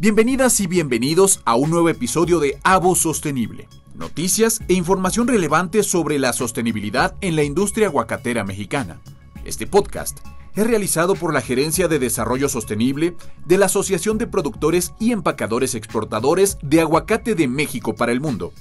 Bienvenidas 0.00 0.58
y 0.60 0.66
bienvenidos 0.66 1.42
a 1.44 1.56
un 1.56 1.68
nuevo 1.68 1.90
episodio 1.90 2.40
de 2.40 2.58
Avo 2.62 2.94
Sostenible. 2.94 3.68
Noticias 3.94 4.62
e 4.66 4.72
información 4.72 5.28
relevante 5.28 5.82
sobre 5.82 6.18
la 6.18 6.32
sostenibilidad 6.32 7.16
en 7.20 7.36
la 7.36 7.42
industria 7.42 7.88
aguacatera 7.88 8.42
mexicana. 8.42 9.02
Este 9.44 9.66
podcast 9.66 10.20
es 10.56 10.66
realizado 10.66 11.16
por 11.16 11.34
la 11.34 11.42
Gerencia 11.42 11.86
de 11.86 11.98
Desarrollo 11.98 12.48
Sostenible 12.48 13.14
de 13.44 13.58
la 13.58 13.66
Asociación 13.66 14.16
de 14.16 14.26
Productores 14.26 14.94
y 14.98 15.12
Empacadores 15.12 15.74
Exportadores 15.74 16.56
de 16.62 16.80
Aguacate 16.80 17.34
de 17.34 17.46
México 17.46 17.94
para 17.94 18.12
el 18.12 18.22
Mundo. 18.22 18.54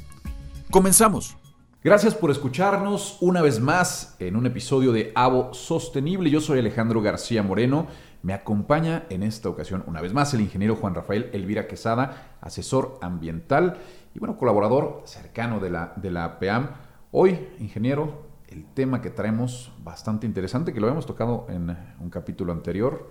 Comenzamos. 0.69 1.37
Gracias 1.81 2.15
por 2.15 2.31
escucharnos 2.31 3.15
una 3.21 3.41
vez 3.41 3.61
más 3.61 4.17
en 4.19 4.35
un 4.35 4.45
episodio 4.45 4.91
de 4.91 5.13
Avo 5.15 5.53
Sostenible. 5.53 6.29
Yo 6.29 6.41
soy 6.41 6.59
Alejandro 6.59 7.01
García 7.01 7.41
Moreno. 7.43 7.87
Me 8.21 8.33
acompaña 8.33 9.05
en 9.09 9.23
esta 9.23 9.47
ocasión 9.47 9.83
una 9.87 10.01
vez 10.01 10.13
más 10.13 10.33
el 10.33 10.41
ingeniero 10.41 10.75
Juan 10.75 10.93
Rafael 10.93 11.29
Elvira 11.31 11.67
Quesada, 11.67 12.35
asesor 12.41 12.99
ambiental 13.01 13.77
y 14.13 14.19
bueno, 14.19 14.37
colaborador 14.37 15.03
cercano 15.05 15.59
de 15.61 15.69
la, 15.69 15.93
de 15.95 16.11
la 16.11 16.37
PEAM. 16.37 16.71
Hoy, 17.11 17.47
ingeniero, 17.59 18.27
el 18.49 18.65
tema 18.65 19.01
que 19.01 19.09
traemos 19.09 19.71
bastante 19.83 20.25
interesante, 20.25 20.73
que 20.73 20.81
lo 20.81 20.87
habíamos 20.87 21.05
tocado 21.05 21.47
en 21.49 21.75
un 21.99 22.09
capítulo 22.09 22.51
anterior, 22.51 23.09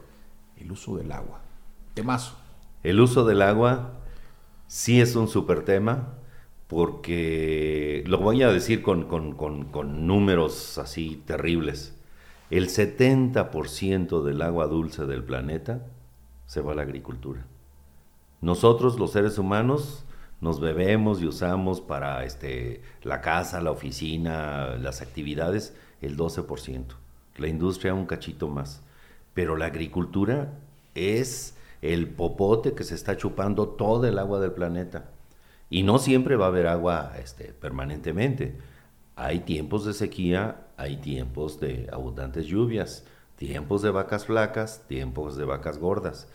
el 0.56 0.70
uso 0.70 0.96
del 0.96 1.10
agua. 1.10 1.40
Temazo. 1.94 2.36
El 2.82 3.00
uso 3.00 3.24
del 3.24 3.40
agua 3.40 3.94
sí 4.66 5.00
es 5.00 5.16
un 5.16 5.26
super 5.26 5.64
tema, 5.64 6.18
porque 6.66 8.04
lo 8.06 8.18
voy 8.18 8.42
a 8.42 8.52
decir 8.52 8.82
con, 8.82 9.06
con 9.06 10.06
números 10.06 10.76
así 10.76 11.22
terribles. 11.24 11.97
El 12.50 12.68
70% 12.68 14.22
del 14.22 14.40
agua 14.40 14.66
dulce 14.66 15.04
del 15.04 15.22
planeta 15.22 15.84
se 16.46 16.62
va 16.62 16.72
a 16.72 16.74
la 16.74 16.82
agricultura. 16.82 17.44
Nosotros, 18.40 18.98
los 18.98 19.12
seres 19.12 19.36
humanos, 19.36 20.04
nos 20.40 20.60
bebemos 20.60 21.20
y 21.20 21.26
usamos 21.26 21.80
para 21.80 22.24
este, 22.24 22.82
la 23.02 23.20
casa, 23.20 23.60
la 23.60 23.72
oficina, 23.72 24.76
las 24.76 25.02
actividades, 25.02 25.74
el 26.00 26.16
12%. 26.16 26.84
La 27.36 27.48
industria 27.48 27.92
un 27.92 28.06
cachito 28.06 28.48
más. 28.48 28.82
Pero 29.34 29.56
la 29.56 29.66
agricultura 29.66 30.52
es 30.94 31.54
el 31.82 32.08
popote 32.08 32.74
que 32.74 32.84
se 32.84 32.94
está 32.94 33.16
chupando 33.16 33.68
todo 33.68 34.06
el 34.06 34.18
agua 34.18 34.40
del 34.40 34.52
planeta. 34.52 35.10
Y 35.68 35.82
no 35.82 35.98
siempre 35.98 36.36
va 36.36 36.46
a 36.46 36.48
haber 36.48 36.66
agua 36.66 37.12
este, 37.20 37.52
permanentemente. 37.52 38.56
Hay 39.16 39.40
tiempos 39.40 39.84
de 39.84 39.92
sequía, 39.92 40.67
hay 40.78 40.96
tiempos 40.96 41.60
de 41.60 41.88
abundantes 41.92 42.46
lluvias, 42.46 43.04
tiempos 43.36 43.82
de 43.82 43.90
vacas 43.90 44.24
flacas, 44.24 44.84
tiempos 44.86 45.36
de 45.36 45.44
vacas 45.44 45.78
gordas. 45.78 46.28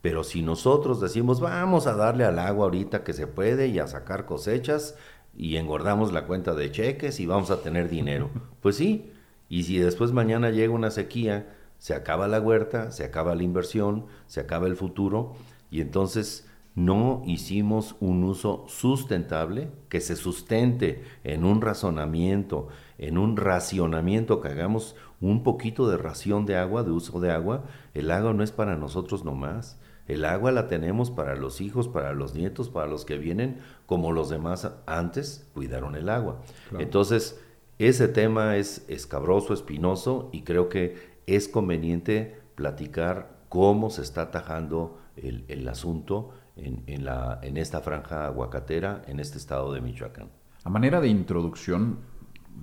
Pero 0.00 0.24
si 0.24 0.42
nosotros 0.42 1.00
decimos, 1.00 1.40
vamos 1.40 1.86
a 1.86 1.94
darle 1.94 2.24
al 2.24 2.38
agua 2.38 2.64
ahorita 2.64 3.04
que 3.04 3.12
se 3.12 3.26
puede 3.26 3.68
y 3.68 3.78
a 3.78 3.86
sacar 3.86 4.24
cosechas 4.24 4.96
y 5.36 5.56
engordamos 5.56 6.12
la 6.12 6.24
cuenta 6.24 6.54
de 6.54 6.72
cheques 6.72 7.20
y 7.20 7.26
vamos 7.26 7.50
a 7.50 7.60
tener 7.62 7.90
dinero, 7.90 8.30
pues 8.62 8.76
sí. 8.76 9.12
Y 9.50 9.64
si 9.64 9.78
después 9.78 10.12
mañana 10.12 10.50
llega 10.50 10.72
una 10.72 10.90
sequía, 10.90 11.54
se 11.78 11.94
acaba 11.94 12.26
la 12.26 12.40
huerta, 12.40 12.92
se 12.92 13.04
acaba 13.04 13.34
la 13.34 13.42
inversión, 13.42 14.06
se 14.26 14.40
acaba 14.40 14.66
el 14.66 14.76
futuro 14.76 15.34
y 15.70 15.82
entonces 15.82 16.46
no 16.74 17.22
hicimos 17.26 17.96
un 18.00 18.24
uso 18.24 18.64
sustentable 18.68 19.68
que 19.88 20.00
se 20.00 20.16
sustente 20.16 21.04
en 21.24 21.44
un 21.44 21.60
razonamiento, 21.60 22.68
en 23.00 23.16
un 23.16 23.38
racionamiento, 23.38 24.42
que 24.42 24.48
hagamos 24.48 24.94
un 25.22 25.42
poquito 25.42 25.88
de 25.88 25.96
ración 25.96 26.44
de 26.44 26.56
agua, 26.56 26.82
de 26.82 26.90
uso 26.90 27.18
de 27.18 27.30
agua. 27.30 27.64
El 27.94 28.10
agua 28.10 28.34
no 28.34 28.42
es 28.42 28.52
para 28.52 28.76
nosotros 28.76 29.24
nomás. 29.24 29.80
El 30.06 30.26
agua 30.26 30.52
la 30.52 30.68
tenemos 30.68 31.10
para 31.10 31.34
los 31.34 31.62
hijos, 31.62 31.88
para 31.88 32.12
los 32.12 32.34
nietos, 32.34 32.68
para 32.68 32.86
los 32.86 33.06
que 33.06 33.16
vienen, 33.16 33.60
como 33.86 34.12
los 34.12 34.28
demás 34.28 34.70
antes 34.84 35.48
cuidaron 35.54 35.94
el 35.94 36.10
agua. 36.10 36.42
Entonces, 36.78 37.40
ese 37.78 38.06
tema 38.06 38.58
es 38.58 38.84
escabroso, 38.86 39.54
espinoso, 39.54 40.28
y 40.30 40.42
creo 40.42 40.68
que 40.68 40.96
es 41.26 41.48
conveniente 41.48 42.38
platicar 42.54 43.40
cómo 43.48 43.88
se 43.88 44.02
está 44.02 44.22
atajando 44.22 44.98
el, 45.16 45.66
asunto 45.68 46.32
en, 46.56 47.04
la, 47.06 47.38
en 47.42 47.56
esta 47.56 47.80
franja 47.80 48.26
aguacatera, 48.26 49.00
en 49.06 49.20
este 49.20 49.38
estado 49.38 49.72
de 49.72 49.80
Michoacán. 49.80 50.28
A 50.64 50.68
manera 50.68 51.00
de 51.00 51.08
introducción, 51.08 52.00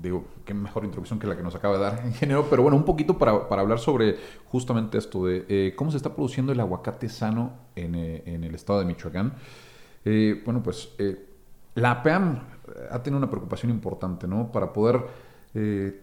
digo, 0.01 0.25
qué 0.45 0.53
mejor 0.53 0.85
introducción 0.85 1.19
que 1.19 1.27
la 1.27 1.35
que 1.35 1.43
nos 1.43 1.55
acaba 1.55 1.75
de 1.75 1.81
dar, 1.81 2.03
ingeniero, 2.05 2.47
pero 2.49 2.61
bueno, 2.61 2.77
un 2.77 2.85
poquito 2.85 3.17
para, 3.17 3.47
para 3.47 3.61
hablar 3.61 3.79
sobre 3.79 4.17
justamente 4.45 4.97
esto 4.97 5.25
de 5.25 5.45
eh, 5.49 5.73
cómo 5.75 5.91
se 5.91 5.97
está 5.97 6.13
produciendo 6.13 6.51
el 6.51 6.59
aguacate 6.59 7.09
sano 7.09 7.53
en, 7.75 7.95
eh, 7.95 8.23
en 8.25 8.43
el 8.43 8.55
estado 8.55 8.79
de 8.79 8.85
Michoacán. 8.85 9.33
Eh, 10.05 10.41
bueno, 10.45 10.63
pues 10.63 10.95
la 11.75 12.01
PEAM 12.01 12.39
ha 12.91 13.03
tenido 13.03 13.17
una 13.17 13.29
preocupación 13.29 13.71
importante, 13.71 14.27
¿no? 14.27 14.51
Para 14.51 14.73
poder 14.73 15.27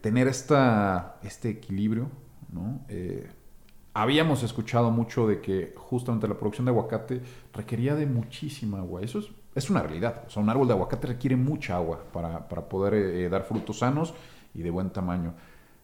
tener 0.01 0.27
esta, 0.27 1.21
este 1.23 1.49
equilibrio, 1.51 2.09
¿no? 2.53 2.81
habíamos 3.93 4.43
escuchado 4.43 4.91
mucho 4.91 5.29
de 5.29 5.41
que 5.41 5.73
justamente 5.77 6.27
la 6.27 6.35
producción 6.35 6.65
de 6.65 6.73
aguacate 6.73 7.23
requería 7.53 7.95
de 7.95 8.07
muchísima 8.07 8.79
agua. 8.79 9.03
Eso 9.03 9.21
es 9.21 9.31
es 9.55 9.71
una 9.71 9.83
realidad. 9.83 10.25
O 10.27 10.31
sea, 10.31 10.43
un 10.43 10.51
árbol 10.51 10.67
de 10.67 10.75
aguacate 10.75 11.07
requiere 11.07 11.37
mucha 11.37 11.77
agua 11.77 12.01
para, 12.13 12.49
poder 12.69 12.95
eh, 12.95 13.29
dar 13.29 13.45
frutos 13.45 13.79
sanos 13.79 14.15
y 14.55 14.63
de 14.63 14.71
buen 14.71 14.91
tamaño. 14.91 15.35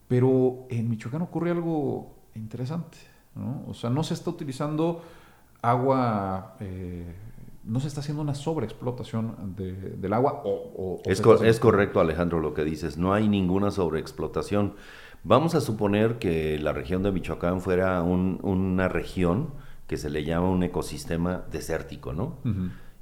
Pero 0.08 0.66
en 0.68 0.90
Michoacán 0.90 1.22
ocurre 1.22 1.50
algo 1.50 2.14
interesante. 2.34 2.98
¿no? 3.34 3.64
O 3.68 3.74
sea, 3.74 3.90
no 3.90 4.02
se 4.02 4.14
está 4.14 4.30
utilizando 4.30 5.02
agua, 5.62 6.56
eh, 6.60 7.14
no 7.64 7.78
se 7.78 7.88
está 7.88 8.00
haciendo 8.00 8.22
una 8.22 8.34
sobreexplotación 8.34 9.54
del 9.56 10.12
agua. 10.12 10.42
O, 10.44 11.00
es, 11.04 11.20
es 11.20 11.60
correcto, 11.60 12.00
Alejandro, 12.00 12.40
lo 12.40 12.54
que 12.54 12.64
dices. 12.64 12.98
No 12.98 13.12
hay 13.14 13.28
ninguna 13.28 13.70
sobreexplotación. 13.70 14.74
Vamos 15.22 15.54
a 15.54 15.60
suponer 15.60 16.18
que 16.18 16.58
la 16.58 16.72
región 16.72 17.02
de 17.02 17.12
Michoacán 17.12 17.60
fuera 17.60 18.02
una 18.02 18.88
región 18.88 19.50
que 19.86 19.96
se 19.96 20.08
le 20.08 20.24
llama 20.24 20.48
un 20.48 20.62
ecosistema 20.62 21.42
desértico, 21.50 22.12
¿no? 22.12 22.38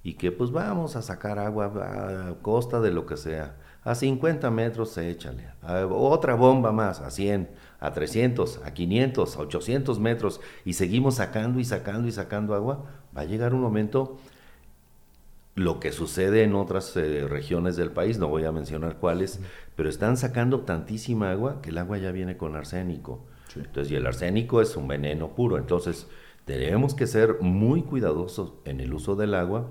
Y 0.09 0.15
que 0.15 0.33
pues 0.33 0.51
vamos 0.53 0.97
a 0.97 1.03
sacar 1.03 1.39
agua 1.39 1.67
a 1.67 2.35
costa 2.41 2.81
de 2.81 2.91
lo 2.91 3.05
que 3.05 3.19
sea. 3.19 3.57
A 3.85 3.95
50 3.95 4.51
metros 4.51 4.89
se 4.89 5.11
échale, 5.11 5.51
a 5.61 5.85
otra 5.85 6.35
bomba 6.35 6.73
más, 6.73 7.01
a 7.01 7.11
100, 7.11 7.51
a 7.79 7.93
300, 7.93 8.63
a 8.65 8.73
500, 8.73 9.37
a 9.37 9.41
800 9.41 10.01
metros 10.01 10.41
y 10.65 10.73
seguimos 10.73 11.17
sacando 11.17 11.61
y 11.61 11.67
sacando 11.67 12.09
y 12.09 12.13
sacando 12.13 12.55
agua, 12.55 12.87
va 13.15 13.21
a 13.21 13.25
llegar 13.27 13.53
un 13.53 13.61
momento, 13.61 14.17
lo 15.55 15.79
que 15.79 15.93
sucede 15.93 16.43
en 16.43 16.55
otras 16.55 16.97
eh, 16.97 17.27
regiones 17.29 17.77
del 17.77 17.91
país, 17.91 18.19
no 18.19 18.29
voy 18.29 18.45
a 18.45 18.53
mencionar 18.53 18.97
cuáles, 18.97 19.41
pero 19.77 19.91
están 19.91 20.17
sacando 20.17 20.61
tantísima 20.61 21.31
agua 21.31 21.61
que 21.61 21.69
el 21.69 21.77
agua 21.77 21.99
ya 21.99 22.13
viene 22.13 22.39
con 22.39 22.57
arsénico. 22.57 23.27
Entonces, 23.57 23.93
y 23.93 23.97
el 23.97 24.07
arsénico 24.07 24.63
es 24.63 24.75
un 24.75 24.89
veneno 24.89 25.35
puro, 25.35 25.59
entonces 25.59 26.07
tenemos 26.47 26.95
que 26.95 27.07
ser 27.07 27.43
muy 27.43 27.83
cuidadosos 27.83 28.55
en 28.65 28.81
el 28.81 28.95
uso 28.95 29.17
del 29.17 29.35
agua 29.35 29.69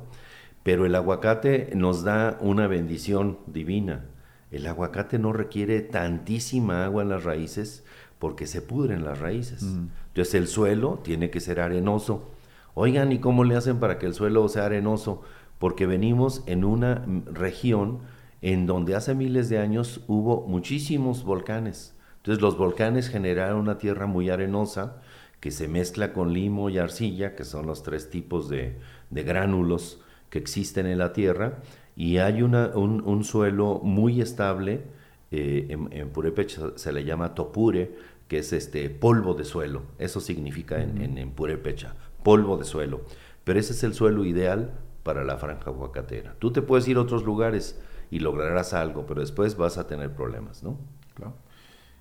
pero 0.68 0.86
el 0.86 0.96
aguacate 0.96 1.70
nos 1.76 2.04
da 2.04 2.38
una 2.42 2.68
bendición 2.68 3.38
divina. 3.48 4.04
El 4.52 4.68
aguacate 4.68 5.18
no 5.18 5.32
requiere 5.32 5.80
tantísima 5.80 6.84
agua 6.84 7.04
en 7.04 7.08
las 7.08 7.24
raíces 7.24 7.86
porque 8.20 8.48
se 8.48 8.62
pudren 8.62 9.06
las 9.06 9.20
raíces. 9.20 9.64
Mm. 9.64 9.88
Entonces 10.08 10.34
el 10.34 10.48
suelo 10.50 11.00
tiene 11.06 11.30
que 11.30 11.40
ser 11.40 11.62
arenoso. 11.62 12.32
Oigan, 12.74 13.14
¿y 13.14 13.20
cómo 13.20 13.46
le 13.46 13.56
hacen 13.56 13.80
para 13.80 13.98
que 13.98 14.08
el 14.08 14.14
suelo 14.14 14.46
sea 14.50 14.66
arenoso? 14.66 15.22
Porque 15.58 15.86
venimos 15.86 16.44
en 16.48 16.66
una 16.66 17.06
región 17.32 18.00
en 18.42 18.66
donde 18.66 18.96
hace 18.96 19.16
miles 19.16 19.48
de 19.48 19.60
años 19.60 20.02
hubo 20.10 20.46
muchísimos 20.48 21.24
volcanes. 21.24 21.96
Entonces 22.18 22.42
los 22.42 22.58
volcanes 22.58 23.08
generaron 23.08 23.62
una 23.62 23.78
tierra 23.78 24.06
muy 24.06 24.30
arenosa 24.30 24.98
que 25.40 25.52
se 25.52 25.70
mezcla 25.70 26.12
con 26.12 26.34
limo 26.34 26.70
y 26.70 26.78
arcilla, 26.78 27.38
que 27.38 27.46
son 27.46 27.68
los 27.68 27.84
tres 27.84 28.10
tipos 28.10 28.50
de, 28.50 28.78
de 29.12 29.24
gránulos 29.24 30.02
que 30.30 30.40
existen 30.40 30.86
en 30.86 30.98
la 30.98 31.14
Tierra 31.14 31.60
y 31.96 32.18
hay 32.18 32.42
una, 32.44 32.68
un, 32.76 33.24
suelo 33.24 33.80
muy 33.84 34.22
estable, 34.22 34.84
eh, 35.32 35.68
en, 35.70 36.10
Purépecha 36.10 36.74
se 36.76 36.94
le 36.94 37.04
llama 37.04 37.34
topure, 37.34 37.96
que 38.28 38.40
es 38.40 38.54
este 38.54 38.90
polvo 38.90 39.34
de 39.34 39.46
suelo, 39.46 39.82
eso 39.98 40.20
significa 40.20 40.82
en, 40.82 41.18
en, 41.18 41.32
Purépecha, 41.32 41.96
polvo 42.24 42.58
de 42.58 42.66
suelo, 42.66 43.02
pero 43.44 43.60
ese 43.60 43.74
es 43.74 43.84
el 43.84 43.94
suelo 43.94 44.26
ideal 44.26 44.74
para 45.04 45.24
la 45.24 45.38
franja 45.38 45.72
aguacatera. 45.72 46.36
Tú 46.38 46.52
te 46.52 46.62
puedes 46.62 46.88
ir 46.88 46.98
a 46.98 47.02
otros 47.02 47.24
lugares 47.24 47.82
y 48.12 48.20
lograrás 48.20 48.74
algo, 48.74 49.06
pero 49.08 49.22
después 49.22 49.58
vas 49.58 49.78
a 49.78 49.88
tener 49.88 50.14
problemas, 50.14 50.64
¿no? 50.64 50.78
Claro. 51.16 51.34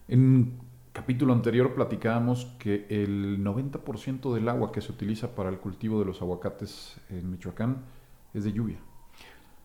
En 0.09 0.59
capítulo 0.93 1.33
anterior 1.33 1.75
platicábamos 1.75 2.47
que 2.59 2.87
el 2.91 3.43
90% 3.43 4.35
del 4.35 4.49
agua 4.49 4.73
que 4.73 4.81
se 4.81 4.93
utiliza 4.93 5.35
para 5.35 5.49
el 5.49 5.59
cultivo 5.59 5.99
de 6.01 6.07
los 6.07 6.21
aguacates 6.21 6.97
en 7.09 7.31
Michoacán 7.31 7.85
es 8.39 8.45
de 8.45 8.53
lluvia. 8.53 8.79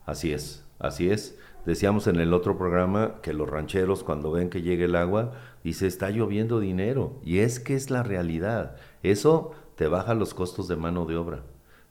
Así 0.06 0.31
es, 0.33 0.65
así 0.79 1.09
es. 1.09 1.38
Decíamos 1.65 2.07
en 2.07 2.19
el 2.19 2.33
otro 2.33 2.57
programa 2.57 3.21
que 3.21 3.33
los 3.33 3.50
rancheros 3.50 4.03
cuando 4.03 4.31
ven 4.31 4.50
que 4.50 4.62
llega 4.62 4.85
el 4.85 4.95
agua, 4.95 5.33
dice, 5.63 5.85
está 5.85 6.09
lloviendo 6.09 6.59
dinero. 6.59 7.19
Y 7.23 7.39
es 7.39 7.59
que 7.59 7.75
es 7.75 7.91
la 7.91 8.01
realidad. 8.01 8.75
Eso 9.03 9.51
te 9.75 9.88
baja 9.88 10.13
los 10.15 10.33
costos 10.33 10.68
de 10.68 10.75
mano 10.75 11.06
de 11.06 11.18
obra. 11.18 11.44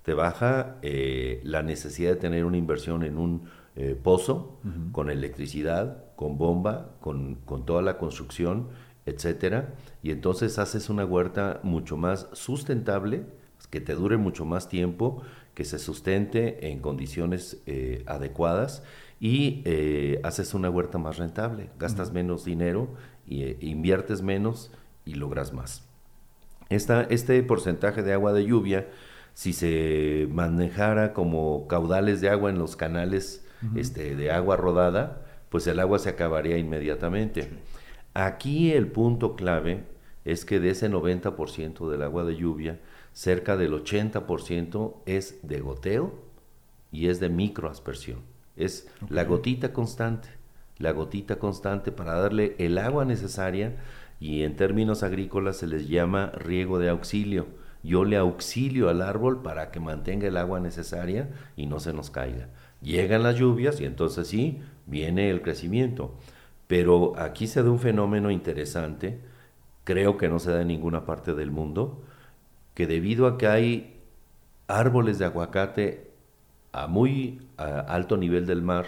te 0.02 0.14
baja 0.14 0.78
eh, 0.82 1.40
la 1.44 1.62
necesidad 1.62 2.10
de 2.10 2.16
tener 2.16 2.44
una 2.44 2.56
inversión 2.56 3.02
en 3.02 3.18
un 3.18 3.44
eh, 3.76 3.98
pozo 4.02 4.58
con 4.92 5.10
electricidad, 5.10 6.04
con 6.16 6.38
bomba, 6.38 6.96
con, 7.00 7.36
con 7.44 7.64
toda 7.66 7.82
la 7.82 7.98
construcción, 7.98 8.68
etcétera, 9.06 9.74
y 10.02 10.10
entonces 10.10 10.58
haces 10.58 10.90
una 10.90 11.04
huerta 11.04 11.60
mucho 11.62 11.96
más 11.96 12.28
sustentable, 12.32 13.26
que 13.70 13.80
te 13.80 13.94
dure 13.94 14.16
mucho 14.16 14.44
más 14.44 14.68
tiempo, 14.68 15.22
que 15.54 15.64
se 15.64 15.78
sustente 15.78 16.70
en 16.70 16.80
condiciones 16.80 17.60
eh, 17.66 18.02
adecuadas 18.06 18.82
y 19.20 19.64
haces 20.22 20.54
una 20.54 20.70
huerta 20.70 20.96
más 20.96 21.18
rentable, 21.18 21.68
gastas 21.78 22.10
menos 22.10 22.46
dinero, 22.46 22.88
y, 23.30 23.56
inviertes 23.66 24.20
menos 24.20 24.70
y 25.06 25.14
logras 25.14 25.52
más. 25.52 25.86
Esta, 26.68 27.02
este 27.02 27.42
porcentaje 27.42 28.02
de 28.02 28.12
agua 28.12 28.32
de 28.32 28.44
lluvia, 28.44 28.88
si 29.34 29.52
se 29.52 30.28
manejara 30.30 31.14
como 31.14 31.66
caudales 31.68 32.20
de 32.20 32.28
agua 32.28 32.50
en 32.50 32.58
los 32.58 32.76
canales 32.76 33.46
este, 33.76 34.16
de 34.16 34.30
agua 34.30 34.56
rodada, 34.56 35.26
pues 35.48 35.66
el 35.66 35.80
agua 35.80 35.98
se 35.98 36.10
acabaría 36.10 36.58
inmediatamente. 36.58 37.50
Aquí 38.14 38.72
el 38.72 38.88
punto 38.88 39.36
clave 39.36 39.84
es 40.24 40.44
que 40.44 40.60
de 40.60 40.70
ese 40.70 40.90
90% 40.90 41.90
del 41.90 42.02
agua 42.02 42.24
de 42.24 42.36
lluvia, 42.36 42.80
cerca 43.12 43.56
del 43.56 43.72
80% 43.72 44.94
es 45.06 45.38
de 45.42 45.60
goteo 45.60 46.14
y 46.92 47.08
es 47.08 47.20
de 47.20 47.28
microaspersión. 47.28 48.20
Es 48.56 48.88
la 49.08 49.24
gotita 49.24 49.72
constante, 49.72 50.28
la 50.78 50.92
gotita 50.92 51.38
constante 51.38 51.92
para 51.92 52.14
darle 52.14 52.54
el 52.58 52.78
agua 52.78 53.04
necesaria 53.04 53.76
y 54.18 54.42
en 54.42 54.56
términos 54.56 55.02
agrícolas 55.02 55.56
se 55.56 55.66
les 55.66 55.88
llama 55.88 56.30
riego 56.34 56.78
de 56.78 56.90
auxilio. 56.90 57.46
Yo 57.82 58.04
le 58.04 58.16
auxilio 58.16 58.90
al 58.90 59.00
árbol 59.00 59.40
para 59.42 59.70
que 59.70 59.80
mantenga 59.80 60.28
el 60.28 60.36
agua 60.36 60.60
necesaria 60.60 61.30
y 61.56 61.66
no 61.66 61.80
se 61.80 61.94
nos 61.94 62.10
caiga. 62.10 62.48
Llegan 62.82 63.22
las 63.22 63.36
lluvias 63.36 63.80
y 63.80 63.86
entonces 63.86 64.28
sí, 64.28 64.60
viene 64.86 65.30
el 65.30 65.40
crecimiento. 65.40 66.14
Pero 66.66 67.18
aquí 67.18 67.46
se 67.46 67.62
da 67.62 67.70
un 67.70 67.78
fenómeno 67.78 68.30
interesante, 68.30 69.20
creo 69.84 70.18
que 70.18 70.28
no 70.28 70.38
se 70.38 70.50
da 70.50 70.60
en 70.60 70.68
ninguna 70.68 71.04
parte 71.04 71.34
del 71.34 71.50
mundo, 71.50 72.02
que 72.80 72.86
debido 72.86 73.26
a 73.26 73.36
que 73.36 73.46
hay 73.46 74.00
árboles 74.66 75.18
de 75.18 75.26
aguacate 75.26 76.12
a 76.72 76.86
muy 76.86 77.42
alto 77.58 78.16
nivel 78.16 78.46
del 78.46 78.62
mar, 78.62 78.86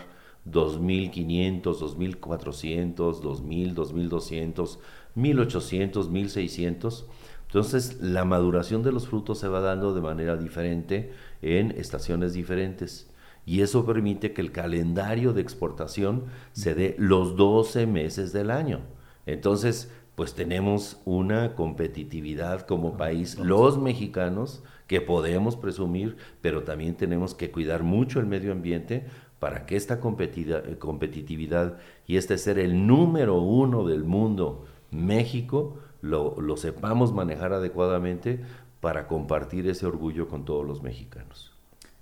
2.500, 0.50 1.62
2.400, 1.62 3.20
2.000, 3.20 3.74
2.200, 3.74 4.78
1.800, 5.14 6.08
1.600, 6.08 7.04
entonces 7.48 8.00
la 8.00 8.24
maduración 8.24 8.82
de 8.82 8.92
los 8.92 9.08
frutos 9.08 9.40
se 9.40 9.48
va 9.48 9.60
dando 9.60 9.92
de 9.92 10.00
manera 10.00 10.38
diferente 10.38 11.12
en 11.42 11.72
estaciones 11.72 12.32
diferentes 12.32 13.10
y 13.44 13.60
eso 13.60 13.84
permite 13.84 14.32
que 14.32 14.40
el 14.40 14.52
calendario 14.52 15.34
de 15.34 15.42
exportación 15.42 16.24
se 16.52 16.74
dé 16.74 16.96
los 16.96 17.36
12 17.36 17.86
meses 17.86 18.32
del 18.32 18.52
año. 18.52 18.80
Entonces, 19.26 19.92
pues 20.14 20.34
tenemos 20.34 21.00
una 21.04 21.54
competitividad 21.54 22.66
como 22.66 22.96
país, 22.96 23.38
los 23.38 23.78
mexicanos, 23.78 24.62
que 24.86 25.00
podemos 25.00 25.56
presumir, 25.56 26.16
pero 26.42 26.64
también 26.64 26.96
tenemos 26.96 27.34
que 27.34 27.50
cuidar 27.50 27.82
mucho 27.82 28.20
el 28.20 28.26
medio 28.26 28.52
ambiente 28.52 29.06
para 29.38 29.64
que 29.64 29.76
esta 29.76 30.00
competitividad 30.00 31.78
y 32.06 32.16
este 32.16 32.36
ser 32.36 32.58
el 32.58 32.86
número 32.86 33.40
uno 33.40 33.86
del 33.86 34.04
mundo, 34.04 34.66
México, 34.90 35.78
lo, 36.02 36.38
lo 36.40 36.56
sepamos 36.56 37.12
manejar 37.12 37.52
adecuadamente 37.52 38.40
para 38.80 39.08
compartir 39.08 39.66
ese 39.68 39.86
orgullo 39.86 40.28
con 40.28 40.44
todos 40.44 40.66
los 40.66 40.82
mexicanos. 40.82 41.52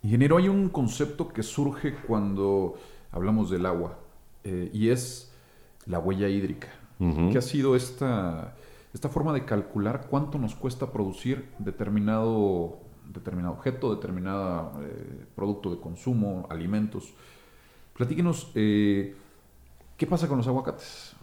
Ingeniero, 0.03 0.39
hay 0.39 0.49
un 0.49 0.71
concepto 0.71 1.29
que 1.29 1.43
surge 1.43 1.95
cuando 1.95 2.75
hablamos 3.12 3.51
del 3.51 3.67
agua 3.67 3.99
eh, 4.45 4.71
y 4.73 4.89
es 4.89 5.31
la 5.87 5.99
huella 5.99 6.29
hídrica. 6.29 6.69
¿Qué 7.32 7.38
ha 7.38 7.43
sido 7.43 7.76
esta, 7.76 8.55
esta 8.93 9.08
forma 9.08 9.32
de 9.32 9.47
calcular 9.47 10.06
cuánto 10.11 10.38
nos 10.38 10.55
cuesta 10.55 10.93
producir 10.93 11.49
determinado, 11.58 12.79
determinado 13.12 13.55
objeto, 13.55 13.94
determinado 13.94 14.73
eh, 14.82 15.25
producto 15.35 15.70
de 15.70 15.81
consumo, 15.81 16.47
alimentos? 16.50 17.14
Platíquenos, 17.97 18.52
eh, 18.55 19.14
¿qué 19.97 20.06
pasa 20.06 20.29
con 20.29 20.38
los 20.38 20.47
aguacates? 20.47 21.17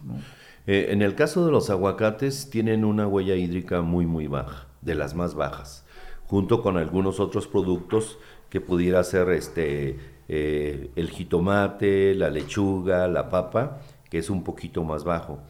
en 0.70 1.00
el 1.00 1.14
caso 1.14 1.46
de 1.46 1.50
los 1.50 1.70
aguacates, 1.70 2.50
tienen 2.50 2.84
una 2.84 3.06
huella 3.06 3.34
hídrica 3.34 3.80
muy, 3.80 4.04
muy 4.04 4.26
baja, 4.26 4.66
de 4.82 4.94
las 4.94 5.14
más 5.14 5.34
bajas, 5.34 5.86
junto 6.26 6.60
con 6.62 6.76
algunos 6.76 7.20
otros 7.20 7.46
productos 7.46 8.18
que 8.50 8.60
pudiera 8.60 9.02
ser 9.04 9.30
este, 9.30 9.98
eh, 10.28 10.90
el 10.96 11.10
jitomate, 11.10 12.14
la 12.14 12.30
lechuga, 12.30 13.08
la 13.08 13.30
papa, 13.30 13.80
que 14.10 14.18
es 14.18 14.30
un 14.30 14.44
poquito 14.44 14.84
más 14.84 15.04
bajo. 15.04 15.40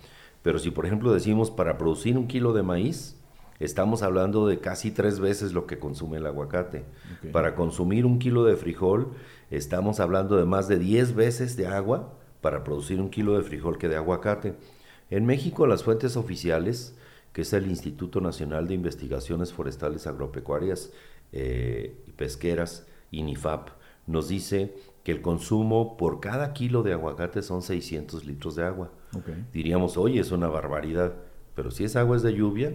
Pero 0.43 0.59
si 0.59 0.71
por 0.71 0.87
ejemplo 0.87 1.13
decimos 1.13 1.51
para 1.51 1.79
producir 1.79 2.17
un 2.17 2.27
kilo 2.27 2.53
de 2.53 2.63
maíz, 2.63 3.17
estamos 3.61 4.03
hablando 4.03 4.47
de 4.47 4.61
casi 4.61 4.91
tres 4.91 5.21
veces 5.21 5.53
lo 5.53 5.67
que 5.67 5.79
consume 5.79 6.19
el 6.19 6.27
aguacate. 6.27 6.85
Para 7.33 7.55
consumir 7.55 8.07
un 8.07 8.19
kilo 8.19 8.45
de 8.45 8.57
frijol, 8.57 9.13
estamos 9.51 10.01
hablando 10.01 10.37
de 10.37 10.45
más 10.45 10.69
de 10.69 10.79
10 10.79 11.15
veces 11.15 11.57
de 11.57 11.67
agua 11.67 12.13
para 12.41 12.65
producir 12.65 13.01
un 13.01 13.11
kilo 13.11 13.37
de 13.37 13.43
frijol 13.43 13.79
que 13.79 13.89
de 13.89 13.97
aguacate. 13.97 14.55
En 15.11 15.27
México 15.27 15.67
las 15.67 15.85
fuentes 15.85 16.17
oficiales, 16.17 16.95
que 17.33 17.43
es 17.43 17.53
el 17.53 17.67
Instituto 17.67 18.21
Nacional 18.21 18.69
de 18.69 18.75
Investigaciones 18.75 19.53
Forestales 19.53 20.07
Agropecuarias 20.07 20.93
eh, 21.33 21.97
y 22.07 22.13
Pesqueras, 22.13 22.87
INIFAP, 23.11 23.71
nos 24.07 24.29
dice 24.29 24.75
que 25.03 25.13
el 25.13 25.23
consumo 25.23 25.97
por 25.97 26.21
cada 26.21 26.53
kilo 26.53 26.83
de 26.83 26.93
aguacate 26.93 27.43
son 27.43 27.63
600 27.63 28.25
litros 28.25 28.55
de 28.57 28.65
agua. 28.65 28.91
Diríamos, 29.53 29.97
oye, 29.97 30.21
es 30.21 30.33
una 30.33 30.49
barbaridad, 30.49 31.15
pero 31.55 31.71
si 31.71 31.85
esa 31.85 32.01
agua 32.01 32.17
es 32.17 32.23
de 32.23 32.35
lluvia, 32.35 32.75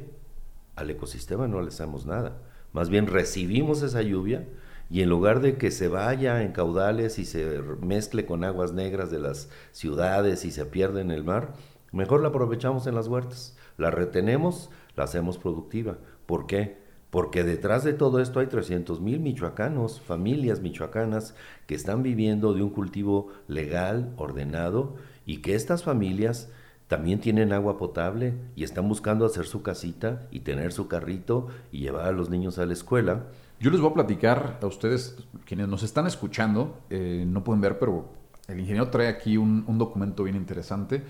al 0.76 0.90
ecosistema 0.90 1.48
no 1.48 1.62
le 1.62 1.68
hacemos 1.68 2.06
nada. 2.06 2.38
Más 2.72 2.90
bien 2.90 3.08
recibimos 3.08 3.82
esa 3.84 4.02
lluvia 4.02 4.48
y 4.90 5.02
en 5.02 5.10
lugar 5.10 5.42
de 5.42 5.58
que 5.58 5.72
se 5.72 5.88
vaya 5.88 6.42
en 6.42 6.52
caudales 6.52 7.20
y 7.20 7.26
se 7.26 7.62
mezcle 7.82 8.26
con 8.26 8.44
aguas 8.44 8.74
negras 8.74 9.12
de 9.12 9.20
las 9.20 9.50
ciudades 9.72 10.44
y 10.46 10.52
se 10.52 10.66
pierda 10.66 11.02
en 11.02 11.12
el 11.12 11.24
mar, 11.24 11.54
mejor 11.92 12.22
la 12.22 12.30
aprovechamos 12.30 12.88
en 12.88 12.96
las 12.96 13.08
huertas, 13.08 13.56
la 13.78 13.92
retenemos, 13.92 14.70
la 14.96 15.04
hacemos 15.04 15.38
productiva. 15.38 15.98
¿Por 16.26 16.48
qué? 16.48 16.84
porque 17.14 17.44
detrás 17.44 17.84
de 17.84 17.94
todo 17.94 18.20
esto 18.20 18.40
hay 18.40 18.48
300 18.48 19.00
mil 19.00 19.20
michoacanos, 19.20 20.02
familias 20.02 20.62
michoacanas 20.62 21.36
que 21.68 21.76
están 21.76 22.02
viviendo 22.02 22.56
de 22.56 22.64
un 22.64 22.72
cultivo 22.72 23.28
legal, 23.48 24.16
ordenado, 24.18 24.96
y 25.26 25.38
que 25.38 25.56
estas 25.56 25.84
familias 25.84 26.50
también 26.88 27.20
tienen 27.20 27.54
agua 27.54 27.78
potable 27.78 28.34
y 28.56 28.64
están 28.64 28.88
buscando 28.88 29.26
hacer 29.26 29.46
su 29.46 29.64
casita 29.64 30.28
y 30.32 30.42
tener 30.42 30.74
su 30.74 30.88
carrito 30.88 31.48
y 31.72 31.80
llevar 31.80 32.06
a 32.08 32.12
los 32.12 32.30
niños 32.30 32.60
a 32.60 32.66
la 32.66 32.74
escuela. 32.74 33.24
Yo 33.60 33.72
les 33.72 33.80
voy 33.80 33.92
a 33.92 33.94
platicar 33.94 34.60
a 34.62 34.66
ustedes, 34.66 35.16
quienes 35.46 35.68
nos 35.68 35.84
están 35.84 36.06
escuchando, 36.06 36.80
eh, 36.90 37.24
no 37.28 37.44
pueden 37.44 37.62
ver, 37.62 37.80
pero 37.80 38.10
el 38.48 38.60
ingeniero 38.60 38.90
trae 38.90 39.08
aquí 39.08 39.38
un, 39.38 39.66
documento 39.78 40.24
bien 40.24 40.36
interesante 40.36 41.04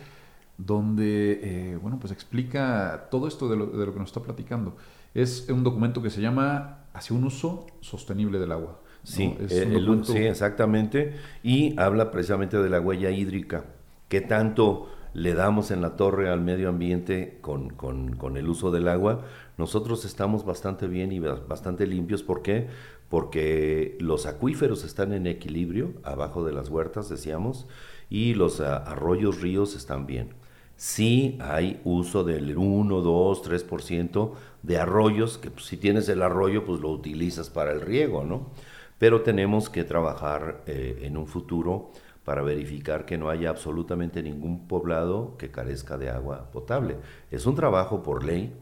donde, 0.58 1.40
eh, 1.42 1.78
bueno, 1.82 2.00
pues 2.00 2.14
explica 2.14 3.08
todo 3.10 3.28
esto 3.28 3.50
de 3.50 3.58
lo, 3.58 3.66
de 3.66 3.86
lo 3.86 3.94
que 3.94 4.00
nos 4.00 4.10
está 4.10 4.22
platicando 4.22 4.76
es 5.14 5.48
un 5.50 5.64
documento 5.64 6.02
que 6.02 6.10
se 6.10 6.22
llama 6.22 6.80
Hacia 6.94 7.16
un 7.16 7.24
uso 7.24 7.68
sostenible 7.82 8.40
del 8.40 8.52
agua. 8.52 8.80
Sí, 9.04 9.36
eh, 9.40 10.00
sí, 10.04 10.18
exactamente. 10.18 11.16
Y 11.44 11.78
habla 11.80 12.12
precisamente 12.12 12.58
de 12.58 12.70
la 12.70 12.80
huella 12.80 13.12
hídrica. 13.12 13.66
¿Qué 14.14 14.22
tanto 14.22 14.90
le 15.16 15.34
damos 15.34 15.72
en 15.72 15.82
la 15.82 15.96
torre 15.96 16.30
al 16.30 16.40
medio 16.40 16.70
ambiente 16.70 17.40
con, 17.42 17.72
con, 17.72 18.38
el 18.38 18.48
uso 18.48 18.70
del 18.70 18.88
agua? 18.88 19.22
Nosotros 19.58 20.06
estamos 20.06 20.46
bastante 20.46 20.86
bien 20.86 21.12
y 21.12 21.18
bastante 21.18 21.88
limpios. 21.88 22.22
¿Por 22.22 22.44
qué? 22.44 22.68
Porque 23.10 23.98
los 24.00 24.28
acuíferos 24.28 24.84
están 24.84 25.14
en 25.14 25.26
equilibrio 25.26 25.94
abajo 26.04 26.46
de 26.46 26.52
las 26.52 26.70
huertas, 26.70 27.10
decíamos, 27.10 27.66
y 28.08 28.36
los 28.36 28.60
arroyos, 28.60 29.42
ríos 29.42 29.76
están 29.76 30.06
bien. 30.06 30.36
Sí 30.76 31.40
hay 31.42 31.82
uso 31.84 32.24
del 32.24 32.56
1, 32.56 33.02
2, 33.02 33.44
3% 33.68 34.32
de 34.62 34.78
arroyos, 34.78 35.40
que 35.40 35.50
pues, 35.50 35.66
si 35.66 35.78
tienes 35.78 36.08
el 36.08 36.22
arroyo, 36.22 36.66
pues 36.66 36.82
lo 36.82 36.92
utilizas 36.92 37.50
para 37.50 37.72
el 37.72 37.82
riego, 37.82 38.26
¿no? 38.26 38.52
Pero 39.00 39.22
tenemos 39.22 39.72
que 39.72 39.84
trabajar 39.84 40.62
eh, 40.68 41.00
en 41.02 41.18
un 41.18 41.26
futuro 41.26 41.90
para 42.24 42.42
verificar 42.42 43.06
que 43.06 43.18
no 43.18 43.30
haya 43.30 43.50
absolutamente 43.50 44.24
ningún 44.24 44.68
poblado 44.68 45.36
que 45.38 45.52
carezca 45.52 45.98
de 45.98 46.10
agua 46.10 46.50
potable. 46.52 46.98
Es 47.32 47.46
un 47.46 47.56
trabajo 47.56 48.04
por 48.04 48.24
ley 48.24 48.54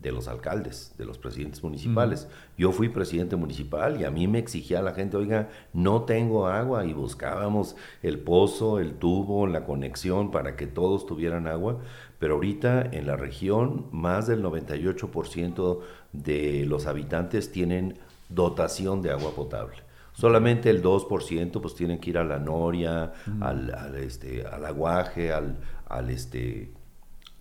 de 0.00 0.12
los 0.12 0.28
alcaldes, 0.28 0.94
de 0.96 1.04
los 1.04 1.18
presidentes 1.18 1.62
municipales. 1.62 2.26
Yo 2.56 2.72
fui 2.72 2.88
presidente 2.88 3.36
municipal 3.36 4.00
y 4.00 4.04
a 4.04 4.10
mí 4.10 4.26
me 4.28 4.38
exigía 4.38 4.80
la 4.80 4.94
gente, 4.94 5.18
oiga, 5.18 5.50
no 5.74 6.04
tengo 6.04 6.46
agua 6.46 6.86
y 6.86 6.94
buscábamos 6.94 7.76
el 8.02 8.18
pozo, 8.18 8.80
el 8.80 8.94
tubo, 8.94 9.46
la 9.46 9.66
conexión 9.66 10.30
para 10.30 10.56
que 10.56 10.66
todos 10.66 11.04
tuvieran 11.04 11.46
agua, 11.46 11.80
pero 12.18 12.34
ahorita 12.36 12.82
en 12.92 13.06
la 13.06 13.16
región 13.16 13.86
más 13.92 14.26
del 14.26 14.42
98% 14.42 15.80
de 16.12 16.64
los 16.66 16.86
habitantes 16.86 17.52
tienen 17.52 17.98
dotación 18.30 19.02
de 19.02 19.10
agua 19.10 19.32
potable. 19.32 19.89
Solamente 20.20 20.68
el 20.68 20.82
2% 20.82 21.62
pues 21.62 21.74
tienen 21.74 21.98
que 21.98 22.10
ir 22.10 22.18
a 22.18 22.24
la 22.24 22.38
noria, 22.38 23.14
al, 23.40 23.74
al, 23.74 23.94
este, 23.96 24.46
al 24.46 24.66
aguaje, 24.66 25.32
al, 25.32 25.56
al, 25.88 26.10
este, 26.10 26.72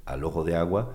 al 0.05 0.23
ojo 0.23 0.45
de 0.45 0.55
agua 0.55 0.93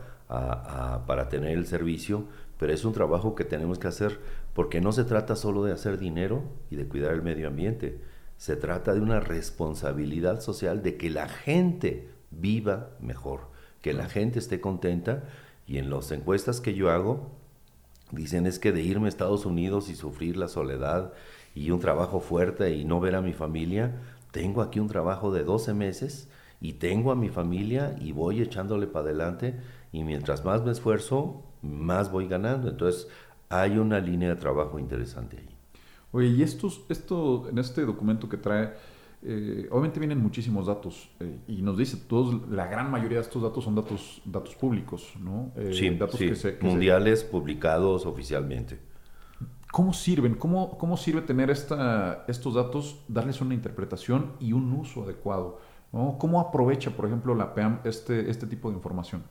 para 1.06 1.28
tener 1.28 1.50
el 1.50 1.66
servicio, 1.66 2.24
pero 2.58 2.72
es 2.72 2.86
un 2.86 2.94
trabajo 2.94 3.34
que 3.34 3.44
tenemos 3.44 3.78
que 3.78 3.88
hacer 3.88 4.18
porque 4.54 4.80
no 4.80 4.92
se 4.92 5.04
trata 5.04 5.36
solo 5.36 5.62
de 5.62 5.72
hacer 5.72 5.98
dinero 5.98 6.44
y 6.70 6.76
de 6.76 6.88
cuidar 6.88 7.12
el 7.12 7.22
medio 7.22 7.48
ambiente, 7.48 8.00
se 8.38 8.56
trata 8.56 8.94
de 8.94 9.00
una 9.00 9.20
responsabilidad 9.20 10.40
social 10.40 10.82
de 10.82 10.96
que 10.96 11.10
la 11.10 11.28
gente 11.28 12.08
viva 12.30 12.90
mejor, 12.98 13.50
que 13.82 13.92
la 13.92 14.08
gente 14.08 14.38
esté 14.38 14.60
contenta. 14.60 15.24
Y 15.66 15.78
en 15.78 15.90
las 15.90 16.10
encuestas 16.12 16.60
que 16.62 16.74
yo 16.74 16.90
hago 16.90 17.30
dicen 18.10 18.46
es 18.46 18.58
que 18.58 18.72
de 18.72 18.82
irme 18.82 19.06
a 19.06 19.08
Estados 19.08 19.44
Unidos 19.44 19.88
y 19.88 19.96
sufrir 19.96 20.36
la 20.36 20.48
soledad 20.48 21.12
y 21.54 21.70
un 21.70 21.80
trabajo 21.80 22.20
fuerte 22.20 22.74
y 22.74 22.84
no 22.84 23.00
ver 23.00 23.14
a 23.14 23.20
mi 23.22 23.32
familia, 23.32 24.00
tengo 24.32 24.62
aquí 24.62 24.80
un 24.80 24.88
trabajo 24.88 25.32
de 25.32 25.44
12 25.44 25.74
meses 25.74 26.28
y 26.60 26.74
tengo 26.74 27.12
a 27.12 27.14
mi 27.14 27.28
familia 27.28 27.94
y 28.00 28.12
voy 28.12 28.40
echándole 28.42 28.86
para 28.86 29.06
adelante 29.06 29.54
y 29.92 30.02
mientras 30.02 30.44
más 30.44 30.64
me 30.64 30.72
esfuerzo, 30.72 31.42
más 31.62 32.10
voy 32.10 32.26
ganando. 32.26 32.68
Entonces 32.68 33.08
hay 33.48 33.78
una 33.78 34.00
línea 34.00 34.30
de 34.30 34.36
trabajo 34.36 34.78
interesante 34.78 35.36
ahí. 35.38 35.48
Oye, 36.10 36.28
y 36.28 36.42
estos, 36.42 36.84
esto, 36.88 37.48
en 37.48 37.58
este 37.58 37.82
documento 37.82 38.28
que 38.28 38.36
trae, 38.36 38.72
eh, 39.22 39.68
obviamente 39.70 39.98
vienen 40.00 40.18
muchísimos 40.18 40.66
datos 40.66 41.10
eh, 41.20 41.38
y 41.48 41.62
nos 41.62 41.76
dice, 41.76 41.96
todos, 42.08 42.48
la 42.50 42.66
gran 42.66 42.90
mayoría 42.90 43.18
de 43.18 43.24
estos 43.24 43.42
datos 43.42 43.64
son 43.64 43.74
datos, 43.74 44.20
datos 44.24 44.54
públicos, 44.54 45.14
¿no? 45.20 45.52
Eh, 45.56 45.72
sí, 45.72 45.90
datos 45.90 46.20
mundiales 46.60 47.24
publicados 47.24 48.06
oficialmente. 48.06 48.78
¿Cómo 49.74 49.92
sirven? 49.92 50.36
¿Cómo, 50.36 50.78
cómo 50.78 50.96
sirve 50.96 51.20
tener 51.22 51.50
esta, 51.50 52.24
estos 52.28 52.54
datos, 52.54 53.00
darles 53.08 53.40
una 53.40 53.54
interpretación 53.54 54.30
y 54.38 54.52
un 54.52 54.72
uso 54.72 55.02
adecuado? 55.02 55.58
¿no? 55.92 56.16
¿Cómo 56.16 56.38
aprovecha, 56.38 56.92
por 56.92 57.06
ejemplo, 57.06 57.34
la 57.34 57.54
PEAM 57.54 57.80
este, 57.82 58.30
este 58.30 58.46
tipo 58.46 58.70
de 58.70 58.76
información? 58.76 59.24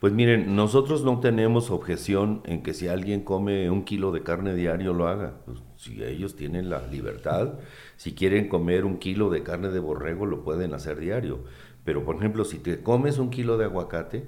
Pues 0.00 0.14
miren, 0.14 0.56
nosotros 0.56 1.04
no 1.04 1.20
tenemos 1.20 1.70
objeción 1.70 2.40
en 2.46 2.62
que 2.62 2.72
si 2.72 2.88
alguien 2.88 3.20
come 3.20 3.68
un 3.68 3.84
kilo 3.84 4.12
de 4.12 4.22
carne 4.22 4.54
diario 4.54 4.94
lo 4.94 5.08
haga. 5.08 5.34
Pues, 5.44 5.58
si 5.76 6.02
ellos 6.02 6.36
tienen 6.36 6.70
la 6.70 6.86
libertad, 6.86 7.58
si 7.98 8.14
quieren 8.14 8.48
comer 8.48 8.86
un 8.86 8.96
kilo 8.96 9.28
de 9.28 9.42
carne 9.42 9.68
de 9.68 9.78
borrego 9.78 10.24
lo 10.24 10.42
pueden 10.42 10.72
hacer 10.72 11.00
diario. 11.00 11.40
Pero 11.84 12.02
por 12.02 12.16
ejemplo, 12.16 12.46
si 12.46 12.58
te 12.60 12.82
comes 12.82 13.18
un 13.18 13.28
kilo 13.28 13.58
de 13.58 13.66
aguacate, 13.66 14.24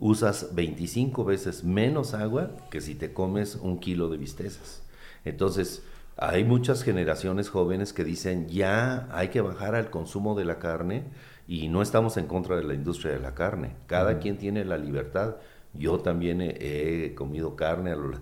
usas 0.00 0.54
25 0.54 1.24
veces 1.24 1.62
menos 1.62 2.14
agua 2.14 2.50
que 2.70 2.80
si 2.80 2.94
te 2.94 3.12
comes 3.12 3.56
un 3.56 3.78
kilo 3.78 4.08
de 4.08 4.16
bisteces. 4.16 4.82
Entonces, 5.24 5.82
hay 6.16 6.44
muchas 6.44 6.82
generaciones 6.82 7.48
jóvenes 7.48 7.92
que 7.92 8.04
dicen 8.04 8.48
ya 8.48 9.08
hay 9.12 9.28
que 9.28 9.42
bajar 9.42 9.74
al 9.74 9.90
consumo 9.90 10.34
de 10.34 10.44
la 10.44 10.58
carne 10.58 11.04
y 11.46 11.68
no 11.68 11.82
estamos 11.82 12.16
en 12.16 12.26
contra 12.26 12.56
de 12.56 12.64
la 12.64 12.74
industria 12.74 13.12
de 13.12 13.20
la 13.20 13.34
carne. 13.34 13.74
Cada 13.86 14.18
quien 14.18 14.38
tiene 14.38 14.64
la 14.64 14.78
libertad. 14.78 15.36
Yo 15.74 15.98
también 15.98 16.40
he, 16.40 17.14
comido 17.14 17.54
carne 17.54 17.92
a 17.92 17.96
lo, 17.96 18.18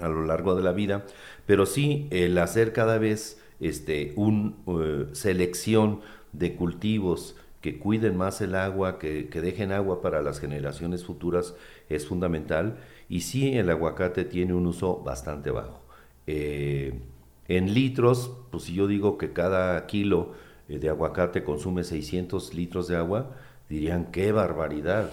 a 0.00 0.08
lo, 0.08 0.24
largo 0.24 0.54
de 0.54 0.62
la 0.62 0.72
vida, 0.72 1.04
pero 1.46 1.64
sí 1.66 2.08
el 2.10 2.36
hacer 2.38 2.72
cada 2.72 2.98
vez 2.98 3.40
este, 3.60 4.12
una 4.16 4.54
eh, 4.66 5.06
selección 5.12 6.00
de 6.32 6.54
cultivos 6.54 7.36
que 7.62 7.78
cuiden 7.78 8.16
más 8.16 8.40
el 8.40 8.56
agua, 8.56 8.98
que, 8.98 9.24
dejen 9.32 9.72
agua 9.72 10.02
para 10.02 10.20
las 10.20 10.40
generaciones 10.40 11.04
futuras 11.04 11.54
es 11.88 12.06
fundamental. 12.06 12.78
Y 13.08 13.20
sí, 13.20 13.56
el 13.56 13.70
aguacate 13.70 14.24
tiene 14.24 14.52
un 14.52 14.66
uso 14.66 14.98
bastante 15.02 15.50
bajo. 15.50 15.80
Eh, 16.26 17.00
en 17.48 17.72
litros, 17.72 18.32
pues 18.50 18.64
si 18.64 18.74
yo 18.74 18.86
digo 18.88 19.16
que 19.16 19.32
cada 19.32 19.86
kilo 19.86 20.32
eh, 20.68 20.78
de 20.78 20.88
aguacate 20.88 21.44
consume 21.44 21.84
600 21.84 22.52
litros 22.54 22.88
de 22.88 22.96
agua, 22.96 23.36
dirían 23.68 24.10
qué 24.10 24.32
barbaridad. 24.32 25.10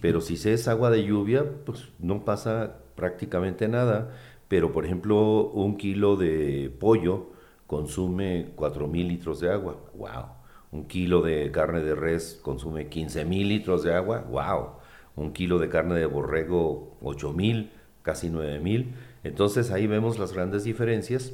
Pero 0.00 0.22
si 0.22 0.36
se 0.36 0.54
es 0.54 0.68
agua 0.68 0.90
de 0.90 1.04
lluvia, 1.04 1.44
pues 1.66 1.88
no 1.98 2.24
pasa 2.24 2.78
prácticamente 2.96 3.68
nada. 3.68 4.16
Pero 4.48 4.72
por 4.72 4.86
ejemplo, 4.86 5.50
un 5.50 5.76
kilo 5.76 6.16
de 6.16 6.74
pollo 6.80 7.30
consume 7.66 8.54
4.000 8.56 9.06
litros 9.06 9.40
de 9.40 9.50
agua. 9.50 9.76
¡Wow! 9.94 10.39
Un 10.72 10.86
kilo 10.86 11.22
de 11.22 11.50
carne 11.50 11.80
de 11.80 11.94
res 11.94 12.38
consume 12.42 12.88
15 12.88 13.24
mil 13.24 13.48
litros 13.48 13.82
de 13.82 13.94
agua. 13.94 14.24
¡Wow! 14.30 14.76
Un 15.16 15.32
kilo 15.32 15.58
de 15.58 15.68
carne 15.68 15.96
de 15.96 16.06
borrego, 16.06 16.96
8 17.02 17.32
mil, 17.32 17.72
casi 18.02 18.30
9 18.30 18.60
mil. 18.60 18.94
Entonces 19.24 19.70
ahí 19.70 19.86
vemos 19.86 20.18
las 20.18 20.32
grandes 20.32 20.64
diferencias, 20.64 21.32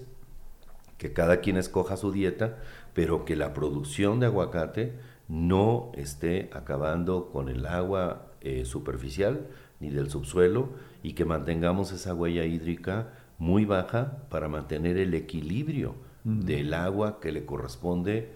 que 0.99 1.13
cada 1.13 1.41
quien 1.41 1.57
escoja 1.57 1.97
su 1.97 2.13
dieta, 2.13 2.59
pero 2.95 3.25
que 3.25 3.37
la 3.37 3.53
producción 3.53 4.21
de 4.21 4.27
aguacate 4.27 4.95
no 5.29 5.93
esté 5.95 6.49
acabando 6.53 7.31
con 7.31 7.49
el 7.49 7.67
agua 7.67 8.33
eh, 8.41 8.65
superficial 8.65 9.49
ni 9.81 9.91
del 9.91 10.09
subsuelo 10.11 10.71
y 11.03 11.13
que 11.13 11.25
mantengamos 11.25 11.93
esa 11.93 12.15
huella 12.15 12.45
hídrica 12.45 13.13
muy 13.39 13.65
baja 13.65 14.23
para 14.31 14.49
mantener 14.49 14.97
el 14.97 15.15
equilibrio 15.15 15.95
del 16.25 16.75
agua 16.75 17.21
que 17.21 17.31
le 17.31 17.45
corresponde 17.45 18.36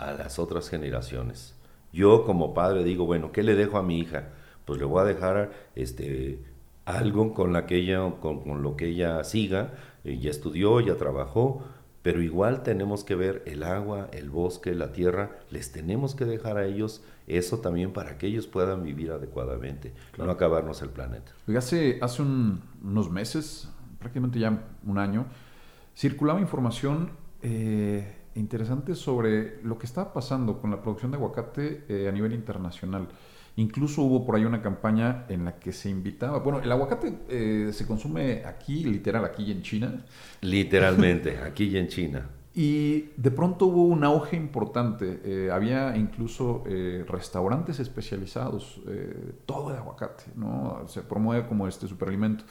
a 0.00 0.12
las 0.12 0.38
otras 0.38 0.68
generaciones. 0.68 1.54
Yo 1.92 2.24
como 2.24 2.54
padre 2.54 2.84
digo, 2.84 3.04
bueno, 3.04 3.32
¿qué 3.32 3.42
le 3.42 3.54
dejo 3.54 3.78
a 3.78 3.82
mi 3.82 3.98
hija? 3.98 4.30
Pues 4.64 4.78
le 4.78 4.86
voy 4.86 5.00
a 5.00 5.04
dejar 5.04 5.52
este 5.74 6.42
algo 6.86 7.34
con 7.34 7.52
la 7.52 7.66
que 7.66 7.76
ella 7.76 8.00
con, 8.20 8.62
lo 8.62 8.76
que 8.76 8.88
ella 8.88 9.22
siga, 9.22 9.74
ella 10.02 10.30
estudió, 10.30 10.80
ya 10.80 10.96
trabajó, 10.96 11.62
pero 12.02 12.22
igual 12.22 12.62
tenemos 12.62 13.04
que 13.04 13.14
ver 13.14 13.42
el 13.46 13.62
agua, 13.62 14.08
el 14.12 14.30
bosque, 14.30 14.74
la 14.74 14.92
tierra, 14.92 15.38
les 15.50 15.70
tenemos 15.70 16.14
que 16.14 16.24
dejar 16.24 16.56
a 16.56 16.64
ellos 16.64 17.04
eso 17.26 17.58
también 17.58 17.92
para 17.92 18.18
que 18.18 18.26
ellos 18.26 18.46
puedan 18.46 18.82
vivir 18.82 19.12
adecuadamente, 19.12 19.92
no 20.16 20.28
acabarnos 20.30 20.82
el 20.82 20.88
planeta. 20.88 21.32
Hace, 21.56 21.98
hace 22.00 22.22
unos 22.22 23.10
meses, 23.10 23.68
prácticamente 23.98 24.40
ya 24.40 24.64
un 24.84 24.98
año, 24.98 25.26
circulaba 25.94 26.40
información 26.40 27.10
eh, 27.42 28.19
interesante 28.40 28.94
sobre 28.94 29.62
lo 29.62 29.78
que 29.78 29.86
estaba 29.86 30.12
pasando 30.12 30.58
con 30.58 30.70
la 30.70 30.82
producción 30.82 31.10
de 31.10 31.18
aguacate 31.18 31.84
eh, 31.88 32.08
a 32.08 32.12
nivel 32.12 32.32
internacional. 32.32 33.08
Incluso 33.56 34.02
hubo 34.02 34.24
por 34.24 34.36
ahí 34.36 34.44
una 34.44 34.62
campaña 34.62 35.26
en 35.28 35.44
la 35.44 35.58
que 35.58 35.72
se 35.72 35.90
invitaba, 35.90 36.38
bueno, 36.38 36.60
el 36.60 36.70
aguacate 36.72 37.18
eh, 37.28 37.70
se 37.72 37.86
consume 37.86 38.44
aquí, 38.44 38.84
literal, 38.84 39.24
aquí 39.24 39.50
en 39.50 39.62
China. 39.62 40.04
Literalmente, 40.40 41.38
aquí 41.44 41.64
y 41.64 41.76
en 41.76 41.88
China. 41.88 42.28
Y 42.54 43.10
de 43.16 43.30
pronto 43.30 43.66
hubo 43.66 43.84
un 43.84 44.02
auge 44.02 44.36
importante. 44.36 45.50
había 45.52 45.96
incluso 45.96 46.64
restaurantes 47.06 47.78
especializados, 47.78 48.80
todo 49.46 49.70
de 49.70 49.78
aguacate, 49.78 50.24
¿no? 50.34 50.82
Se 50.88 51.02
promueve 51.02 51.46
como 51.46 51.68
este 51.68 51.86
superalimento. 51.86 52.42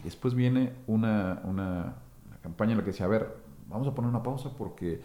Y 0.00 0.04
después 0.04 0.34
viene 0.34 0.74
una, 0.86 1.42
una 1.42 1.96
campaña 2.40 2.72
en 2.72 2.78
la 2.78 2.84
que 2.84 2.92
decía, 2.92 3.06
a 3.06 3.08
ver, 3.08 3.34
vamos 3.72 3.88
a 3.88 3.94
poner 3.94 4.10
una 4.10 4.22
pausa 4.22 4.50
porque 4.56 5.00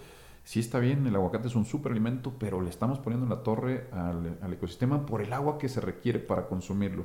sí 0.47 0.61
está 0.61 0.79
bien, 0.79 1.05
el 1.05 1.13
aguacate 1.13 1.49
es 1.49 1.55
un 1.55 1.65
superalimento, 1.65 2.31
pero 2.39 2.61
le 2.61 2.69
estamos 2.69 2.99
poniendo 2.99 3.25
en 3.25 3.29
la 3.31 3.43
torre 3.43 3.89
al, 3.91 4.53
ecosistema 4.53 5.05
por 5.05 5.21
el 5.21 5.33
agua 5.33 5.57
que 5.57 5.67
se 5.67 5.81
requiere 5.81 6.19
para 6.19 6.47
consumirlo. 6.47 7.03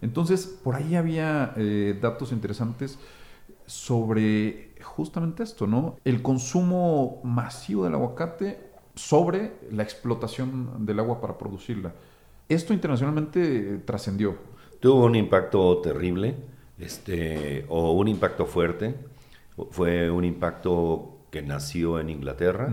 Entonces, 0.00 0.46
por 0.46 0.76
ahí 0.76 0.94
había 0.94 1.52
eh, 1.56 1.98
datos 2.00 2.30
interesantes 2.30 2.96
sobre 3.66 4.76
justamente 4.84 5.42
esto, 5.42 5.66
¿no? 5.66 5.96
El 6.04 6.22
consumo 6.22 7.20
masivo 7.24 7.82
del 7.82 7.94
aguacate 7.94 8.70
sobre 8.94 9.54
la 9.72 9.82
explotación 9.82 10.86
del 10.86 11.00
agua 11.00 11.20
para 11.20 11.36
producirla. 11.36 11.92
Esto 12.48 12.72
internacionalmente 12.72 13.78
trascendió. 13.78 14.36
Tuvo 14.78 15.06
un 15.06 15.16
impacto 15.16 15.78
terrible, 15.78 16.36
este, 16.78 17.66
o 17.68 17.90
un 17.94 18.06
impacto 18.06 18.46
fuerte 18.46 18.94
fue 19.70 20.10
un 20.10 20.24
impacto 20.24 21.15
que 21.30 21.42
nació 21.42 22.00
en 22.00 22.10
Inglaterra, 22.10 22.68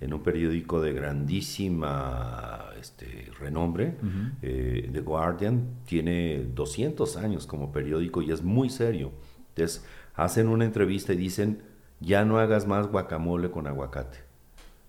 en 0.00 0.14
un 0.14 0.22
periódico 0.22 0.80
de 0.80 0.92
grandísima 0.92 2.70
este, 2.80 3.30
renombre. 3.38 3.96
Eh, 4.42 4.88
The 4.92 5.00
Guardian 5.00 5.80
tiene 5.84 6.44
200 6.54 7.16
años 7.16 7.46
como 7.46 7.72
periódico 7.72 8.22
y 8.22 8.30
es 8.30 8.42
muy 8.42 8.70
serio. 8.70 9.12
Entonces, 9.50 9.84
hacen 10.14 10.48
una 10.48 10.64
entrevista 10.64 11.12
y 11.12 11.16
dicen, 11.16 11.62
ya 12.00 12.24
no 12.24 12.38
hagas 12.38 12.66
más 12.66 12.88
guacamole 12.88 13.50
con 13.50 13.66
aguacate. 13.66 14.18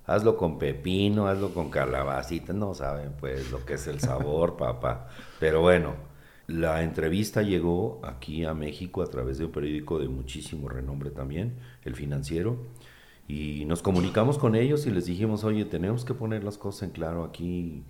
Hazlo 0.06 0.36
con 0.38 0.58
pepino, 0.58 1.27
hazlo 1.27 1.53
con 1.53 1.70
calabacita. 1.70 2.53
No 2.53 2.74
saben 2.74 3.13
pues 3.20 3.51
lo 3.51 3.63
que 3.65 3.75
es 3.75 3.88
el 3.88 4.00
sabor, 4.00 4.58
papá. 4.58 5.10
Pero 5.39 5.62
bueno, 5.62 5.94
la 6.48 6.84
entrevista 6.84 7.41
llegó 7.41 8.01
aquí 8.03 8.44
a 8.46 8.53
México 8.53 9.01
a 9.01 9.08
través 9.08 9.38
de 9.38 9.46
un 9.46 9.51
periódico 9.51 10.00
de 10.00 10.10
muchísimo 10.10 10.68
renombre 10.68 11.12
también, 11.12 11.53
El 11.84 11.96
Financiero, 11.96 12.58
y 13.32 13.64
nos 13.64 13.82
comunicamos 13.82 14.38
con 14.38 14.56
ellos 14.56 14.86
y 14.86 14.92
les 14.92 15.06
dijimos, 15.06 15.46
oye, 15.46 15.64
tenemos 15.64 16.04
que 16.04 16.14
poner 16.14 16.44
las 16.44 16.58
cosas 16.58 16.84
en 16.84 16.90
claro 16.90 17.24
aquí. 17.24 17.86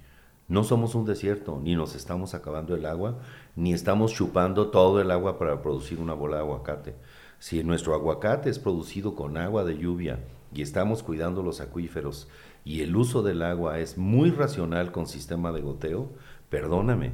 No 0.48 0.64
somos 0.64 0.94
un 0.94 1.04
desierto, 1.04 1.60
ni 1.64 1.76
nos 1.76 1.96
estamos 1.96 2.36
acabando 2.36 2.76
el 2.76 2.86
agua, 2.86 3.18
ni 3.56 3.74
estamos 3.74 4.14
chupando 4.14 4.68
todo 4.68 5.02
el 5.02 5.10
agua 5.10 5.40
para 5.40 5.64
producir 5.64 6.00
una 6.00 6.14
bola 6.14 6.36
de 6.36 6.44
aguacate. 6.44 6.96
Si 7.40 7.64
nuestro 7.64 7.96
aguacate 7.96 8.52
es 8.52 8.60
producido 8.60 9.16
con 9.16 9.36
agua 9.36 9.64
de 9.64 9.80
lluvia 9.80 10.20
y 10.54 10.62
estamos 10.62 11.02
cuidando 11.02 11.42
los 11.42 11.60
acuíferos 11.60 12.28
y 12.64 12.82
el 12.82 12.96
uso 12.96 13.24
del 13.24 13.42
agua 13.42 13.80
es 13.80 13.98
muy 13.98 14.30
racional 14.30 14.92
con 14.92 15.08
sistema 15.08 15.52
de 15.52 15.62
goteo, 15.62 16.12
perdóname, 16.50 17.14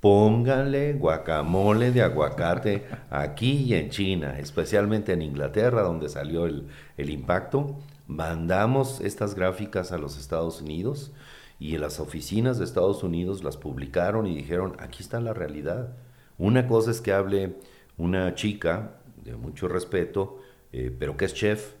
póngale 0.00 0.94
guacamole 0.94 1.90
de 1.90 2.02
aguacate 2.02 2.84
aquí 3.10 3.64
y 3.64 3.74
en 3.74 3.90
China, 3.90 4.38
especialmente 4.38 5.12
en 5.12 5.22
Inglaterra, 5.22 5.82
donde 5.82 6.08
salió 6.08 6.46
el, 6.46 6.68
el 6.96 7.10
impacto. 7.10 7.78
Mandamos 8.06 9.00
estas 9.00 9.34
gráficas 9.34 9.92
a 9.92 9.98
los 9.98 10.18
Estados 10.18 10.62
Unidos 10.62 11.12
y 11.58 11.74
en 11.74 11.80
las 11.80 12.00
oficinas 12.00 12.58
de 12.58 12.64
Estados 12.64 13.02
Unidos 13.02 13.42
las 13.42 13.56
publicaron 13.56 14.26
y 14.26 14.36
dijeron, 14.36 14.76
aquí 14.78 15.02
está 15.02 15.20
la 15.20 15.34
realidad. 15.34 15.94
Una 16.38 16.68
cosa 16.68 16.92
es 16.92 17.00
que 17.00 17.12
hable 17.12 17.56
una 17.96 18.34
chica 18.34 18.92
de 19.24 19.34
mucho 19.36 19.66
respeto, 19.68 20.38
eh, 20.72 20.94
pero 20.96 21.16
que 21.16 21.24
es 21.24 21.34
chef, 21.34 21.72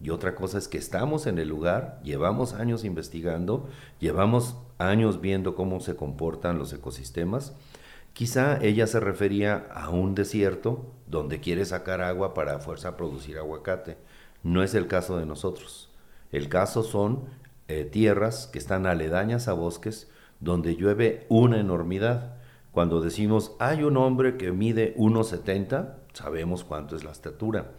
y 0.00 0.10
otra 0.10 0.34
cosa 0.34 0.58
es 0.58 0.68
que 0.68 0.78
estamos 0.78 1.26
en 1.26 1.38
el 1.38 1.48
lugar, 1.48 2.00
llevamos 2.02 2.52
años 2.52 2.84
investigando, 2.84 3.68
llevamos 3.98 4.56
años 4.78 5.20
viendo 5.20 5.54
cómo 5.54 5.80
se 5.80 5.96
comportan 5.96 6.58
los 6.58 6.72
ecosistemas. 6.72 7.54
Quizá 8.12 8.58
ella 8.62 8.86
se 8.86 9.00
refería 9.00 9.66
a 9.72 9.90
un 9.90 10.14
desierto 10.14 10.92
donde 11.06 11.40
quiere 11.40 11.64
sacar 11.64 12.02
agua 12.02 12.34
para 12.34 12.58
fuerza 12.58 12.96
producir 12.96 13.38
aguacate. 13.38 13.96
No 14.42 14.62
es 14.62 14.74
el 14.74 14.86
caso 14.86 15.16
de 15.16 15.26
nosotros. 15.26 15.90
El 16.30 16.48
caso 16.48 16.82
son 16.82 17.24
eh, 17.68 17.84
tierras 17.84 18.48
que 18.48 18.58
están 18.58 18.86
aledañas 18.86 19.48
a 19.48 19.54
bosques 19.54 20.10
donde 20.40 20.76
llueve 20.76 21.26
una 21.28 21.58
enormidad. 21.58 22.36
Cuando 22.72 23.00
decimos 23.00 23.52
hay 23.58 23.82
un 23.82 23.96
hombre 23.96 24.36
que 24.36 24.52
mide 24.52 24.94
1,70, 24.96 25.94
sabemos 26.12 26.64
cuánto 26.64 26.96
es 26.96 27.04
la 27.04 27.12
estatura. 27.12 27.72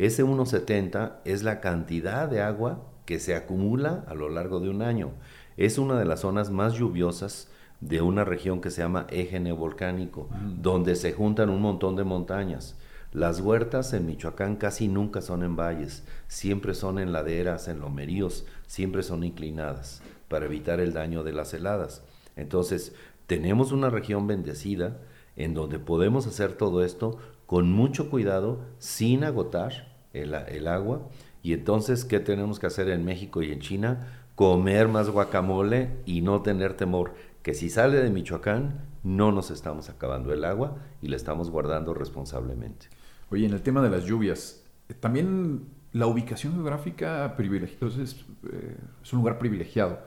Ese 0.00 0.24
1,70 0.24 1.16
es 1.26 1.42
la 1.42 1.60
cantidad 1.60 2.26
de 2.26 2.40
agua 2.40 2.86
que 3.04 3.18
se 3.18 3.34
acumula 3.34 4.02
a 4.08 4.14
lo 4.14 4.30
largo 4.30 4.58
de 4.58 4.70
un 4.70 4.80
año. 4.80 5.10
Es 5.58 5.76
una 5.76 5.98
de 5.98 6.06
las 6.06 6.20
zonas 6.20 6.50
más 6.50 6.72
lluviosas 6.72 7.50
de 7.82 8.00
una 8.00 8.24
región 8.24 8.62
que 8.62 8.70
se 8.70 8.80
llama 8.80 9.06
eje 9.10 9.40
neovolcánico, 9.40 10.30
mm. 10.30 10.62
donde 10.62 10.96
se 10.96 11.12
juntan 11.12 11.50
un 11.50 11.60
montón 11.60 11.96
de 11.96 12.04
montañas. 12.04 12.78
Las 13.12 13.42
huertas 13.42 13.92
en 13.92 14.06
Michoacán 14.06 14.56
casi 14.56 14.88
nunca 14.88 15.20
son 15.20 15.42
en 15.42 15.54
valles, 15.54 16.02
siempre 16.28 16.72
son 16.72 16.98
en 16.98 17.12
laderas, 17.12 17.68
en 17.68 17.80
lomeríos, 17.80 18.46
siempre 18.66 19.02
son 19.02 19.22
inclinadas 19.22 20.00
para 20.28 20.46
evitar 20.46 20.80
el 20.80 20.94
daño 20.94 21.24
de 21.24 21.32
las 21.32 21.52
heladas. 21.52 22.02
Entonces, 22.36 22.94
tenemos 23.26 23.70
una 23.70 23.90
región 23.90 24.26
bendecida 24.26 25.02
en 25.36 25.52
donde 25.52 25.78
podemos 25.78 26.26
hacer 26.26 26.54
todo 26.54 26.82
esto 26.84 27.18
con 27.44 27.70
mucho 27.70 28.08
cuidado, 28.08 28.60
sin 28.78 29.24
agotar 29.24 29.89
el, 30.12 30.34
el 30.34 30.68
agua. 30.68 31.02
Y 31.42 31.52
entonces, 31.52 32.04
¿qué 32.04 32.20
tenemos 32.20 32.58
que 32.58 32.66
hacer 32.66 32.88
en 32.90 33.04
México 33.04 33.42
y 33.42 33.52
en 33.52 33.60
China? 33.60 34.08
Comer 34.34 34.88
más 34.88 35.10
guacamole 35.10 35.90
y 36.06 36.22
no 36.22 36.42
tener 36.42 36.74
temor 36.74 37.14
que 37.42 37.54
si 37.54 37.70
sale 37.70 38.02
de 38.02 38.10
Michoacán 38.10 38.80
no 39.02 39.32
nos 39.32 39.50
estamos 39.50 39.88
acabando 39.88 40.32
el 40.32 40.44
agua 40.44 40.76
y 41.00 41.08
la 41.08 41.16
estamos 41.16 41.50
guardando 41.50 41.94
responsablemente. 41.94 42.86
Oye, 43.30 43.46
en 43.46 43.52
el 43.52 43.62
tema 43.62 43.80
de 43.80 43.90
las 43.90 44.04
lluvias, 44.04 44.62
eh, 44.88 44.94
también 44.94 45.64
la 45.92 46.06
ubicación 46.06 46.54
geográfica 46.54 47.34
privilegiada, 47.36 48.02
es, 48.02 48.24
eh, 48.52 48.76
es, 49.02 49.12
un 49.12 49.20
lugar 49.20 49.38
privilegiado, 49.38 49.98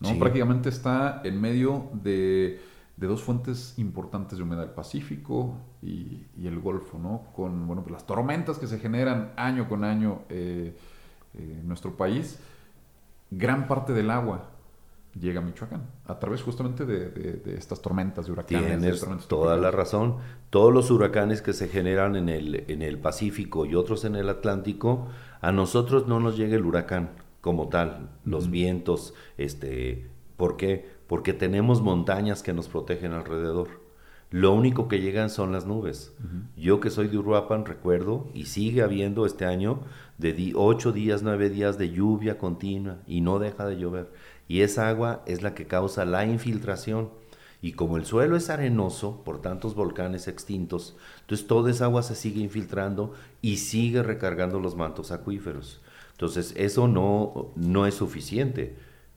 ¿no? 0.00 0.18
Prácticamente 0.18 0.68
está 0.68 1.22
en 1.24 1.40
medio 1.40 1.90
de, 1.94 2.60
dos 2.96 3.22
fuentes 3.22 3.74
importantes 3.78 4.38
de 4.38 4.44
humedad, 4.44 4.64
el 4.64 4.70
Pacífico 4.70 5.56
y, 5.82 6.24
el 6.42 6.60
Golfo, 6.60 6.98
¿no? 6.98 7.24
Con, 7.34 7.66
bueno, 7.66 7.82
pues 7.82 7.92
las 7.92 8.06
tormentas 8.06 8.58
que 8.58 8.66
se 8.66 8.78
generan 8.78 9.32
año 9.36 9.68
con 9.68 9.84
año 9.84 10.22
eh, 10.28 10.76
en 11.34 11.66
nuestro 11.66 11.96
país, 11.96 12.38
gran 13.30 13.66
parte 13.66 13.92
del 13.92 14.10
agua 14.10 14.50
llega 15.18 15.40
a 15.40 15.42
Michoacán, 15.42 15.82
a 16.06 16.18
través 16.18 16.42
justamente 16.42 16.84
de, 16.84 17.42
estas 17.56 17.80
tormentas 17.80 18.26
de 18.26 18.32
huracanes. 18.32 19.00
Tienes 19.00 19.28
toda 19.28 19.56
la 19.56 19.70
razón. 19.70 20.16
Todos 20.50 20.72
los 20.72 20.90
huracanes 20.90 21.42
que 21.42 21.52
se 21.52 21.68
generan 21.68 22.16
en 22.16 22.28
el, 22.28 22.64
en 22.68 22.82
el 22.82 22.98
Pacífico 22.98 23.66
y 23.66 23.74
otros 23.74 24.04
en 24.04 24.16
el 24.16 24.28
Atlántico, 24.28 25.08
a 25.40 25.52
nosotros 25.52 26.06
no 26.06 26.20
nos 26.20 26.36
llega 26.36 26.56
el 26.56 26.64
huracán 26.64 27.10
como 27.40 27.68
tal, 27.68 28.08
los 28.24 28.50
vientos, 28.50 29.12
este, 29.36 30.08
¿por 30.38 30.56
qué? 30.56 30.93
Porque 31.14 31.32
tenemos 31.32 31.80
montañas 31.80 32.42
que 32.42 32.52
nos 32.52 32.66
protegen 32.66 33.12
alrededor. 33.12 33.68
Lo 34.32 34.52
único 34.52 34.88
que 34.88 35.00
llegan 35.00 35.30
son 35.30 35.52
las 35.52 35.64
nubes. 35.64 36.12
Yo 36.56 36.80
que 36.80 36.90
soy 36.90 37.06
de 37.06 37.18
Uruapan 37.18 37.64
recuerdo, 37.64 38.26
y 38.34 38.46
sigue 38.46 38.82
habiendo 38.82 39.24
este 39.24 39.44
año, 39.44 39.82
de 40.18 40.52
8 40.56 40.90
días, 40.90 41.22
9 41.22 41.50
días 41.50 41.78
de 41.78 41.90
lluvia 41.90 42.36
continua 42.36 42.96
y 43.06 43.20
no 43.20 43.38
deja 43.38 43.64
de 43.64 43.76
llover 43.76 44.10
y 44.48 44.62
esa 44.62 44.88
agua 44.88 45.22
es 45.24 45.42
la 45.42 45.54
que 45.54 45.66
causa 45.66 46.04
la 46.04 46.26
infiltración. 46.26 47.10
Y 47.62 47.74
como 47.74 47.96
el 47.96 48.06
suelo 48.06 48.36
es 48.36 48.50
arenoso 48.50 49.22
por 49.24 49.40
tantos 49.40 49.76
volcanes 49.76 50.26
extintos, 50.26 50.96
entonces 51.20 51.46
toda 51.46 51.70
esa 51.70 51.84
agua 51.84 52.02
se 52.02 52.16
sigue 52.16 52.40
infiltrando 52.40 53.14
y 53.40 53.58
sigue 53.58 54.02
recargando 54.02 54.58
los 54.58 54.74
mantos 54.74 55.12
acuíferos. 55.12 55.80
Entonces 56.10 56.52
eso 56.56 56.88
no, 56.88 57.52
no 57.54 57.86
es 57.86 57.94
suficiente. 57.94 58.74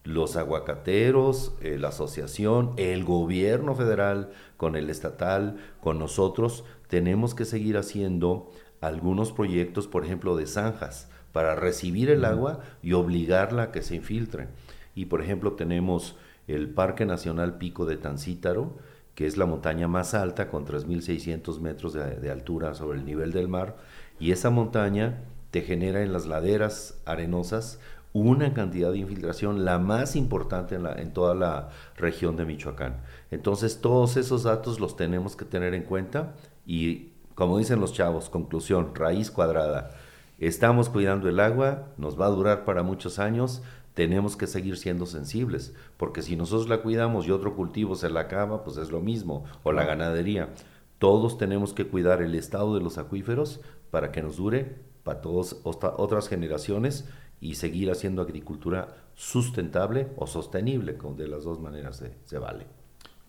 Los 0.08 0.38
aguacateros, 0.38 1.54
eh, 1.60 1.78
la 1.78 1.90
asociación, 1.90 2.72
el 2.78 3.04
gobierno 3.04 3.76
federal 3.76 4.32
con 4.56 4.78
el 4.78 4.90
estatal, 4.90 5.58
con 5.82 6.00
nosotros, 6.00 6.64
tenemos 6.88 7.36
que 7.36 7.44
seguir 7.44 7.76
haciendo 7.76 8.50
algunos 8.80 9.34
proyectos, 9.34 9.88
por 9.88 10.06
ejemplo, 10.06 10.38
de 10.38 10.48
zanjas, 10.48 11.10
para 11.34 11.56
recibir 11.56 12.10
el 12.10 12.24
agua 12.24 12.62
y 12.82 12.94
obligarla 12.94 13.64
a 13.64 13.72
que 13.74 13.82
se 13.82 13.96
infiltre. 13.96 14.48
Y 14.96 15.08
por 15.08 15.22
ejemplo 15.22 15.54
tenemos 15.54 16.16
el 16.48 16.70
Parque 16.70 17.06
Nacional 17.06 17.58
Pico 17.58 17.86
de 17.86 17.98
Tancítaro, 17.98 18.78
que 19.14 19.28
es 19.28 19.36
la 19.36 19.46
montaña 19.46 19.90
más 19.90 20.14
alta 20.14 20.48
con 20.48 20.66
3.600 20.66 21.60
metros 21.60 21.92
de, 21.92 22.32
altura 22.32 22.76
sobre 22.76 23.00
el 23.00 23.04
nivel 23.04 23.34
del 23.34 23.50
mar. 23.50 23.76
Y 24.22 24.32
esa 24.32 24.52
montaña 24.52 25.26
te 25.52 25.64
genera 25.64 26.02
en 26.02 26.14
las 26.14 26.28
laderas 26.28 27.02
arenosas 27.06 27.82
una 28.20 28.54
cantidad 28.54 28.92
de 28.92 28.98
infiltración, 28.98 29.64
la 29.64 29.78
más 29.78 30.16
importante 30.16 30.76
en, 30.76 31.14
toda 31.14 31.36
la 31.36 31.70
región 31.96 32.36
de 32.36 32.46
Michoacán. 32.46 32.98
Entonces 33.30 33.80
todos 33.80 34.18
esos 34.18 34.44
datos 34.44 34.80
los 34.80 34.96
tenemos 34.96 35.36
que 35.36 35.46
tener 35.46 35.74
en 35.74 35.84
cuenta 35.84 36.34
y, 36.66 37.12
como 37.36 37.60
dicen 37.60 37.80
los 37.80 37.94
chavos, 37.94 38.30
conclusión, 38.30 38.96
raíz 38.96 39.30
cuadrada. 39.30 39.92
Estamos 40.40 40.90
cuidando 40.90 41.30
el 41.30 41.40
agua, 41.40 41.90
nos 41.98 42.20
va 42.20 42.26
a 42.26 42.32
durar 42.32 42.66
para 42.66 42.82
muchos 42.82 43.20
años, 43.20 43.62
tenemos 43.94 44.36
que 44.36 44.48
seguir 44.48 44.78
siendo 44.78 45.06
sensibles, 45.06 45.74
porque 45.98 46.22
si 46.22 46.36
nosotros 46.36 46.70
la 46.70 46.82
cuidamos 46.82 47.28
y 47.28 47.32
otro 47.32 47.56
cultivo 47.56 47.96
se 47.96 48.10
la 48.10 48.22
acaba, 48.22 48.64
pues 48.64 48.78
es 48.78 48.92
lo 48.92 49.00
mismo, 49.00 49.46
o 49.64 49.72
la 49.72 49.86
ganadería. 49.86 50.50
Todos 50.98 51.38
tenemos 51.38 51.74
que 51.74 51.88
cuidar 51.88 52.22
el 52.22 52.34
estado 52.36 52.76
de 52.76 52.82
los 52.82 52.98
acuíferos 52.98 53.60
para 53.92 54.12
que 54.12 54.24
nos 54.24 54.38
dure 54.38 54.88
para 55.04 55.22
todas 55.22 55.56
otras 55.64 56.28
generaciones 56.28 57.06
y 57.40 57.56
seguir 57.56 57.92
haciendo 57.92 58.22
agricultura 58.22 58.88
sustentable 59.16 60.08
o 60.18 60.28
sostenible, 60.28 60.98
de 61.18 61.28
las 61.28 61.44
dos 61.44 61.60
maneras 61.60 62.04
se, 62.26 62.40
vale. 62.40 62.68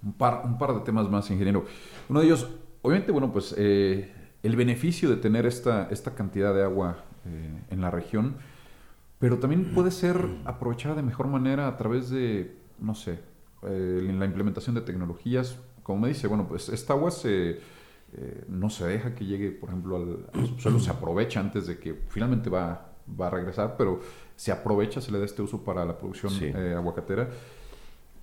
Un 0.02 0.12
par, 0.12 0.42
un 0.44 0.58
par 0.58 0.74
de 0.74 0.80
temas 0.80 1.08
más, 1.08 1.30
ingeniero. 1.30 1.64
Uno 2.08 2.20
de 2.20 2.26
ellos, 2.26 2.48
obviamente, 2.82 3.12
bueno, 3.12 3.32
pues 3.32 3.54
eh, 3.58 4.12
el 4.42 4.56
beneficio 4.56 5.10
de 5.10 5.16
tener 5.16 5.46
esta, 5.46 5.88
esta 5.90 6.14
cantidad 6.14 6.54
de 6.54 6.62
agua 6.62 7.04
eh, 7.26 7.62
en 7.70 7.80
la 7.80 7.90
región, 7.90 8.36
pero 9.18 9.38
también 9.38 9.72
puede 9.74 9.90
ser 9.90 10.24
aprovechada 10.44 10.94
de 10.94 11.02
mejor 11.02 11.26
manera 11.26 11.66
a 11.66 11.76
través 11.76 12.08
de, 12.10 12.56
no 12.78 12.94
sé, 12.94 13.18
eh, 13.62 14.14
la 14.16 14.24
implementación 14.24 14.74
de 14.74 14.82
tecnologías. 14.82 15.58
Como 15.82 16.00
me 16.00 16.08
dice, 16.08 16.28
bueno, 16.28 16.46
pues 16.46 16.68
esta 16.68 16.92
agua 16.92 17.10
se, 17.10 17.58
eh, 18.12 18.44
no 18.48 18.70
se 18.70 18.86
deja 18.86 19.14
que 19.14 19.26
llegue, 19.26 19.50
por 19.50 19.70
ejemplo, 19.70 19.96
al, 19.96 20.46
subsuelo, 20.46 20.78
se 20.78 20.90
aprovecha 20.90 21.40
antes 21.40 21.66
de 21.66 21.78
que 21.78 21.94
finalmente 22.08 22.48
va, 22.48 22.92
va, 23.20 23.28
a 23.28 23.30
regresar, 23.30 23.76
pero 23.76 24.00
se 24.36 24.52
aprovecha, 24.52 25.00
se 25.00 25.12
le 25.12 25.18
da 25.18 25.24
este 25.24 25.42
uso 25.42 25.64
para 25.64 25.84
la 25.84 25.96
producción 25.98 26.32
eh, 26.40 26.74
aguacatera. 26.76 27.28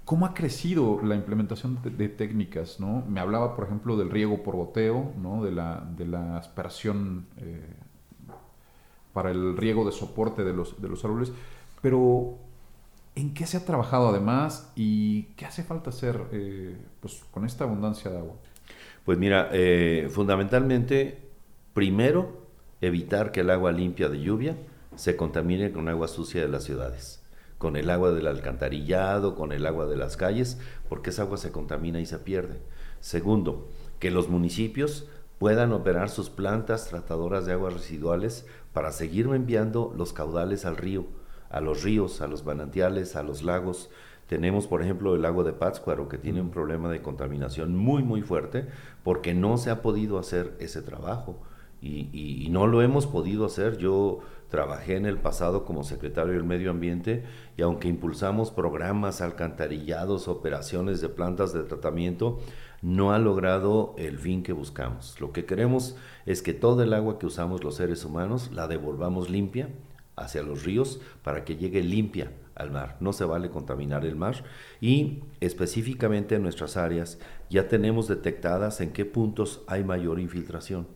¿Cómo 0.04 0.26
ha 0.26 0.34
crecido 0.34 1.02
la 1.04 1.16
implementación 1.16 1.80
de, 1.84 2.10
técnicas? 2.10 2.80
¿no? 2.80 3.04
Me 3.08 3.20
hablaba, 3.20 3.56
por 3.56 3.66
ejemplo, 3.66 3.98
del 3.98 4.12
riego 4.12 4.44
por 4.44 4.56
boteo, 4.56 5.14
¿no? 5.18 5.44
de, 5.44 5.52
la, 5.52 5.84
de 5.98 6.06
la 6.06 6.38
aspersión 6.38 7.26
para 9.16 9.32
el 9.32 9.56
riego 9.56 9.86
de 9.86 9.94
soporte 9.94 10.44
de 10.44 10.52
los, 10.52 10.82
de 10.82 10.90
los 10.90 11.06
árboles, 11.06 11.32
pero 11.82 12.36
¿en 13.16 13.34
qué 13.34 13.48
se 13.48 13.56
ha 13.56 13.66
trabajado 13.66 14.10
además 14.10 14.74
y 14.76 15.24
qué 15.38 15.46
hace 15.46 15.64
falta 15.64 15.90
hacer 15.90 16.22
eh, 16.34 16.76
pues, 17.00 17.24
con 17.32 17.46
esta 17.46 17.64
abundancia 17.64 18.12
de 18.12 18.18
agua? 18.18 18.36
Pues 19.06 19.18
mira, 19.18 19.50
eh, 19.54 20.10
fundamentalmente, 20.12 21.30
primero, 21.74 22.46
evitar 22.82 23.32
que 23.32 23.40
el 23.40 23.52
agua 23.52 23.72
limpia 23.72 24.10
de 24.10 24.20
lluvia 24.20 24.58
se 24.96 25.16
contamine 25.16 25.72
con 25.72 25.90
agua 25.90 26.08
sucia 26.08 26.42
de 26.42 26.48
las 26.48 26.64
ciudades, 26.64 27.24
con 27.58 27.76
el 27.76 27.90
agua 27.90 28.12
del 28.12 28.28
alcantarillado, 28.28 29.36
con 29.36 29.52
el 29.52 29.66
agua 29.66 29.86
de 29.86 29.98
las 29.98 30.18
calles, 30.18 30.60
porque 30.90 31.10
esa 31.10 31.24
agua 31.24 31.38
se 31.38 31.52
contamina 31.52 32.00
y 32.00 32.06
se 32.06 32.20
pierde. 32.20 32.60
Segundo, 33.00 33.68
que 34.00 34.12
los 34.12 34.30
municipios 34.30 35.08
puedan 35.38 35.74
operar 35.74 36.10
sus 36.10 36.30
plantas 36.30 36.88
tratadoras 36.88 37.46
de 37.46 37.54
aguas 37.54 37.74
residuales 37.74 38.46
para 38.74 38.92
seguir 38.92 39.28
enviando 39.28 39.94
los 39.98 40.14
caudales 40.14 40.66
al 40.66 40.78
río, 40.78 41.06
a 41.50 41.62
los 41.62 41.84
ríos, 41.84 42.22
a 42.22 42.28
los 42.28 42.46
manantiales, 42.46 43.16
a 43.16 43.24
los 43.24 43.44
lagos. 43.44 43.90
Tenemos, 44.28 44.68
por 44.68 44.82
ejemplo, 44.82 45.16
el 45.16 45.22
lago 45.22 45.44
de 45.44 45.54
Pátzcuaro, 45.54 46.10
que 46.10 46.18
tiene 46.18 46.42
un 46.42 46.52
problema 46.52 46.90
de 46.90 47.02
contaminación 47.02 47.76
muy, 47.76 48.02
muy 48.02 48.22
fuerte, 48.22 48.68
porque 49.04 49.34
no 49.34 49.58
se 49.58 49.70
ha 49.70 49.82
podido 49.82 50.18
hacer 50.18 50.56
ese 50.60 50.82
trabajo. 50.82 51.42
Y, 51.82 52.48
no 52.50 52.68
lo 52.68 52.82
hemos 52.82 53.06
podido 53.06 53.46
hacer. 53.46 53.78
Yo 53.78 54.20
trabajé 54.50 54.96
en 54.96 55.06
el 55.06 55.18
pasado 55.18 55.66
como 55.66 55.84
secretario 55.84 56.34
del 56.34 56.44
Medio 56.44 56.72
Ambiente 56.72 57.24
y 57.58 57.62
aunque 57.62 57.88
impulsamos 57.88 58.52
programas, 58.52 59.22
alcantarillados, 59.22 60.28
operaciones 60.28 61.02
de 61.02 61.10
plantas 61.10 61.52
de 61.54 61.64
tratamiento, 61.64 62.40
no 62.82 63.12
ha 63.12 63.20
logrado 63.20 63.94
el 63.98 64.18
fin 64.18 64.44
que 64.44 64.54
buscamos. 64.54 65.20
Lo 65.20 65.34
que 65.34 65.46
queremos 65.46 65.96
es 66.26 66.42
que 66.42 66.54
todo 66.54 66.84
el 66.84 66.94
agua 66.94 67.20
que 67.20 67.26
usamos 67.26 67.64
los 67.64 67.76
seres 67.76 68.06
humanos 68.06 68.52
la 68.54 68.68
devolvamos 68.68 69.30
limpia 69.30 69.70
hacia 70.16 70.44
los 70.44 70.64
ríos 70.64 71.02
para 71.24 71.44
que 71.44 71.58
llegue 71.58 71.84
limpia 71.84 72.32
al 72.56 72.72
mar. 72.72 72.98
No 73.00 73.14
se 73.14 73.26
vale 73.26 73.50
contaminar 73.50 74.06
el 74.06 74.16
mar 74.16 74.44
y 74.80 75.24
específicamente 75.42 76.36
en 76.36 76.44
nuestras 76.44 76.78
áreas 76.78 77.20
ya 77.50 77.68
tenemos 77.68 78.08
detectadas 78.08 78.82
en 78.82 78.92
qué 78.92 79.06
puntos 79.06 79.62
hay 79.68 79.84
mayor 79.84 80.20
infiltración. 80.20 80.88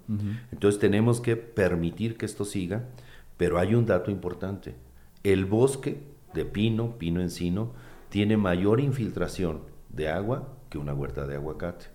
Entonces 0.52 0.80
tenemos 0.80 1.22
que 1.22 1.36
permitir 1.36 2.18
que 2.18 2.26
esto 2.26 2.46
siga, 2.46 2.86
pero 3.38 3.60
hay 3.60 3.76
un 3.76 3.86
dato 3.86 4.12
importante. 4.12 4.76
El 5.24 5.46
bosque 5.46 6.04
de 6.34 6.46
pino, 6.46 6.98
pino 6.98 7.22
encino, 7.22 7.74
tiene 8.10 8.38
mayor 8.38 8.80
infiltración 8.80 9.62
de 9.90 10.10
agua 10.10 10.48
que 10.70 10.78
una 10.78 10.94
huerta 10.94 11.26
de 11.28 11.36
aguacate. 11.36 11.86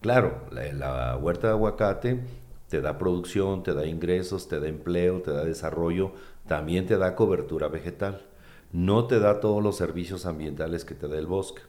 Claro, 0.00 0.42
la, 0.50 1.16
huerta 1.16 1.48
de 1.48 1.52
aguacate 1.54 2.20
te 2.68 2.80
da 2.80 2.98
producción, 2.98 3.62
te 3.62 3.72
da 3.72 3.86
ingresos, 3.86 4.48
te 4.48 4.60
da 4.60 4.68
empleo, 4.68 5.22
te 5.22 5.30
da 5.30 5.44
desarrollo, 5.44 6.12
también 6.46 6.86
te 6.86 6.98
da 6.98 7.14
cobertura 7.14 7.68
vegetal. 7.68 8.26
No 8.72 9.06
te 9.06 9.20
da 9.20 9.40
todos 9.40 9.62
los 9.62 9.76
servicios 9.76 10.26
ambientales 10.26 10.84
que 10.84 10.94
te 10.94 11.08
da 11.08 11.16
el 11.16 11.26
bosque. 11.26 11.62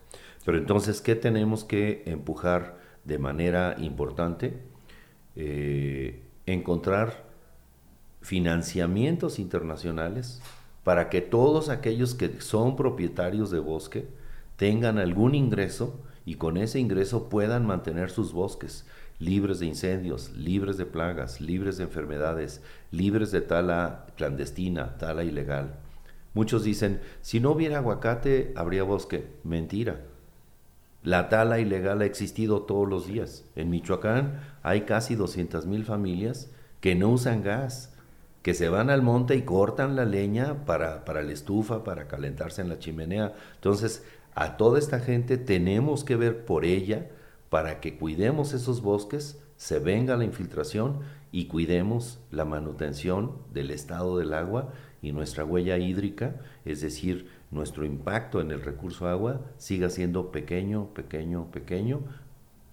Pero 0.46 0.58
entonces, 0.60 1.02
¿qué 1.02 1.16
tenemos 1.16 1.64
que 1.64 2.04
empujar 2.06 2.78
de 3.04 3.18
manera 3.18 3.76
importante? 3.80 4.62
Eh, 5.36 6.22
encontrar 6.46 7.26
financiamientos 8.22 9.40
internacionales 9.40 10.42
para 10.84 11.10
que 11.10 11.22
todos 11.22 11.70
aquellos 11.70 12.14
que 12.16 12.42
son 12.42 12.76
propietarios 12.76 13.50
de 13.50 13.60
bosque 13.60 14.08
tengan 14.56 15.00
algún 15.00 15.36
ingreso 15.36 16.00
y 16.26 16.36
con 16.36 16.58
ese 16.58 16.80
ingreso 16.80 17.28
puedan 17.28 17.66
mantener 17.66 18.10
sus 18.10 18.32
bosques 18.32 18.86
libres 19.20 19.60
de 19.60 19.66
incendios, 19.66 20.32
libres 20.34 20.78
de 20.78 20.86
plagas, 20.86 21.42
libres 21.42 21.78
de 21.78 21.86
enfermedades, 21.86 22.62
libres 22.92 23.32
de 23.32 23.42
tala 23.42 24.06
clandestina, 24.18 24.98
tala 24.98 25.24
ilegal. 25.24 25.76
Muchos 26.34 26.64
dicen, 26.64 27.00
si 27.22 27.40
no 27.40 27.52
hubiera 27.52 27.78
aguacate, 27.78 28.54
habría 28.56 28.84
bosque. 28.84 29.28
Mentira. 29.44 30.02
La 31.06 31.30
tala 31.30 31.60
ilegal 31.60 32.02
ha 32.02 32.06
existido 32.06 32.64
todos 32.64 32.90
los 32.90 33.06
días. 33.06 33.46
En 33.56 33.70
Michoacán 33.70 34.42
hay 34.64 34.82
casi 34.82 35.14
200 35.14 35.68
mil 35.68 35.86
familias 35.86 36.50
que 36.82 36.96
no 36.96 37.10
usan 37.10 37.44
gas, 37.44 37.94
que 38.42 38.56
se 38.56 38.70
van 38.70 38.90
al 38.90 39.04
monte 39.04 39.36
y 39.36 39.44
cortan 39.44 39.96
la 39.96 40.04
leña 40.04 40.66
para, 40.66 41.06
para 41.06 41.22
la 41.22 41.32
estufa, 41.32 41.84
para 41.84 42.08
calentarse 42.08 42.64
en 42.64 42.70
la 42.70 42.80
chimenea. 42.80 43.34
Entonces, 43.54 44.04
a 44.34 44.58
toda 44.58 44.80
esta 44.80 45.00
gente 45.00 45.38
tenemos 45.38 46.04
que 46.04 46.16
ver 46.16 46.44
por 46.44 46.66
ella 46.66 47.08
para 47.52 47.80
que 47.82 48.00
cuidemos 48.00 48.54
esos 48.54 48.82
bosques, 48.82 49.40
se 49.58 49.78
venga 49.78 50.18
la 50.18 50.26
infiltración 50.26 51.02
y 51.32 51.46
cuidemos 51.46 52.18
la 52.32 52.46
manutención 52.46 53.34
del 53.54 53.70
estado 53.70 54.18
del 54.18 54.34
agua 54.34 54.74
y 55.04 55.12
nuestra 55.12 55.46
huella 55.46 55.78
hídrica, 55.78 56.38
es 56.66 56.82
decir, 56.82 57.30
nuestro 57.52 57.86
impacto 57.86 58.42
en 58.42 58.52
el 58.52 58.62
recurso 58.62 59.08
agua 59.08 59.42
siga 59.58 59.90
siendo 59.90 60.32
pequeño, 60.32 60.94
pequeño, 60.94 61.52
pequeño, 61.52 62.02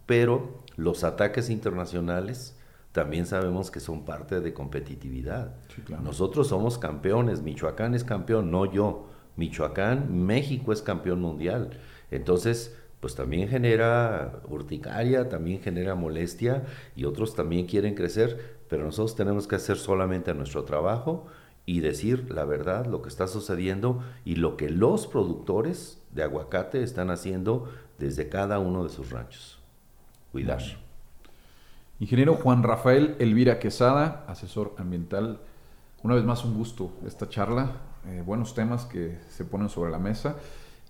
pero 0.07 0.63
los 0.77 1.05
ataques 1.05 1.51
internacionales 1.51 2.59
también 2.93 3.27
sabemos 3.27 3.71
que 3.71 3.81
son 3.81 4.05
parte 4.05 4.41
de 4.41 4.53
competitividad. 4.53 5.55
Nosotros 6.03 6.49
somos 6.49 6.79
campeones, 6.79 7.43
Michoacán 7.43 7.95
es 7.95 8.05
campeón, 8.05 8.51
no 8.51 8.71
yo. 8.71 9.09
Michoacán, 9.37 10.25
México 10.27 10.73
es 10.73 10.83
campeón 10.83 11.23
mundial. 11.23 11.71
Entonces, 12.11 12.77
pues 13.01 13.15
también 13.15 13.49
genera 13.49 14.43
urticaria, 14.49 15.29
también 15.29 15.61
genera 15.61 15.95
molestia 15.95 16.65
y 16.95 17.05
otros 17.07 17.35
también 17.35 17.67
quieren 17.67 17.95
crecer, 17.95 18.59
pero 18.69 18.85
nosotros 18.85 19.17
tenemos 19.17 19.49
que 19.49 19.57
hacer 19.57 19.77
solamente 19.79 20.35
nuestro 20.35 20.65
trabajo 20.65 21.27
y 21.65 21.81
decir 21.81 22.31
la 22.31 22.45
verdad, 22.45 22.87
lo 22.87 23.03
que 23.03 23.09
está 23.09 23.27
sucediendo 23.27 24.03
y 24.25 24.37
lo 24.37 24.57
que 24.57 24.71
los 24.71 25.07
productores 25.07 26.03
de 26.11 26.23
aguacate 26.23 26.83
están 26.83 27.11
haciendo 27.11 27.71
desde 27.99 28.29
cada 28.29 28.59
uno 28.59 28.85
de 28.85 28.91
sus 28.91 29.11
ranchos. 29.11 29.59
Cuidar. 30.33 30.63
Ingeniero 32.01 32.35
Juan 32.35 32.63
Rafael 32.63 33.15
Elvira 33.21 33.59
Quesada, 33.61 34.25
asesor 34.27 34.75
ambiental. 34.77 35.41
Una 36.03 36.17
vez 36.17 36.25
más 36.25 36.45
un 36.45 36.55
gusto 36.55 36.93
esta 37.07 37.29
charla. 37.29 37.77
Eh, 38.09 38.23
buenos 38.27 38.55
temas 38.55 38.87
que 38.87 39.19
se 39.29 39.45
ponen 39.45 39.69
sobre 39.69 39.93
la 39.93 39.99
mesa. 39.99 40.37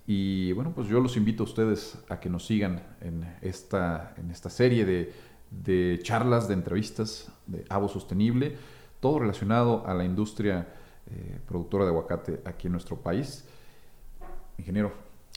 Y 0.05 0.51
bueno, 0.53 0.71
pues 0.75 0.87
yo 0.87 0.99
los 0.99 1.15
invito 1.15 1.43
a 1.43 1.45
ustedes 1.45 1.97
a 2.09 2.19
que 2.19 2.29
nos 2.29 2.45
sigan 2.45 2.83
en 3.01 3.25
esta, 3.41 4.13
en 4.17 4.31
esta 4.31 4.49
serie 4.49 4.85
de, 4.85 5.99
charlas, 6.01 6.47
de 6.47 6.55
entrevistas 6.55 7.31
de 7.47 7.63
Avo 7.69 7.87
Sostenible, 7.87 8.57
todo 9.03 9.19
relacionado 9.19 9.85
a 9.85 9.93
la 9.93 10.05
industria 10.05 10.65
eh, 11.11 11.37
productora 11.45 11.83
de 11.83 11.89
aguacate 11.89 12.39
aquí 12.45 12.67
en 12.67 12.71
nuestro 12.71 12.95
país. 12.95 13.43
Ingeniero. 14.57 14.93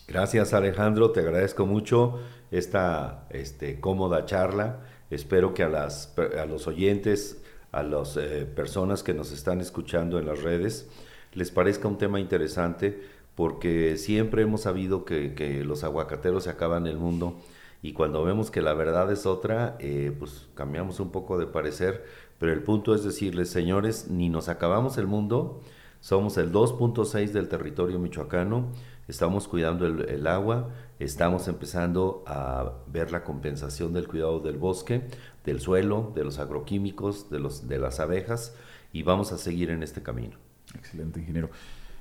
Gracias 0.06 0.54
Alejandro, 0.54 1.10
te 1.10 1.18
agradezco 1.18 1.66
mucho 1.66 2.20
esta 2.52 3.26
este, 3.30 3.80
cómoda 3.80 4.24
charla. 4.24 4.84
Espero 5.10 5.52
que 5.52 5.64
a, 5.64 5.68
las, 5.68 6.14
a 6.40 6.46
los 6.46 6.68
oyentes, 6.68 7.42
a 7.72 7.82
las 7.82 8.16
eh, 8.16 8.46
personas 8.46 9.02
que 9.02 9.14
nos 9.14 9.32
están 9.32 9.60
escuchando 9.60 10.20
en 10.20 10.26
las 10.26 10.44
redes, 10.44 10.88
les 11.32 11.50
parezca 11.50 11.88
un 11.88 11.98
tema 11.98 12.20
interesante 12.20 13.02
porque 13.34 13.96
siempre 13.96 14.42
hemos 14.42 14.60
sabido 14.60 15.04
que, 15.04 15.64
los 15.64 15.82
aguacateros 15.82 16.44
se 16.44 16.50
acaban 16.50 16.86
el 16.86 16.98
mundo 16.98 17.36
y 17.82 17.94
cuando 17.94 18.24
vemos 18.24 18.52
que 18.52 18.62
la 18.62 18.74
verdad 18.74 19.10
es 19.10 19.26
otra, 19.26 19.76
eh, 19.80 20.12
pues 20.16 20.46
cambiamos 20.54 21.00
un 21.00 21.10
poco 21.10 21.36
de 21.36 21.46
parecer, 21.46 22.04
pero 22.38 22.52
el 22.52 22.62
punto 22.62 22.94
es 22.94 23.04
decirles, 23.04 23.50
señores, 23.50 24.08
ni 24.10 24.28
nos 24.28 24.48
acabamos 24.48 24.98
el 24.98 25.06
mundo, 25.06 25.60
somos 26.00 26.36
el 26.36 26.52
2.6 26.52 27.30
del 27.30 27.48
territorio 27.48 27.98
michoacano, 27.98 28.72
estamos 29.08 29.48
cuidando 29.48 29.86
el, 29.86 30.26
agua, 30.26 30.70
estamos 30.98 31.48
empezando 31.48 32.22
a 32.26 32.72
ver 32.86 33.10
la 33.10 33.24
compensación 33.24 33.92
del 33.92 34.06
cuidado 34.06 34.40
del 34.40 34.58
bosque, 34.58 35.08
del 35.44 35.60
suelo, 35.60 36.12
de 36.14 36.24
los 36.24 36.38
agroquímicos, 36.38 37.30
de, 37.30 37.38
los, 37.38 37.68
de 37.68 37.78
las 37.78 38.00
abejas, 38.00 38.54
y 38.92 39.02
vamos 39.02 39.32
a 39.32 39.38
seguir 39.38 39.70
en 39.70 39.82
este 39.82 40.02
camino. 40.02 40.36
Excelente, 40.74 41.20
ingeniero. 41.20 41.50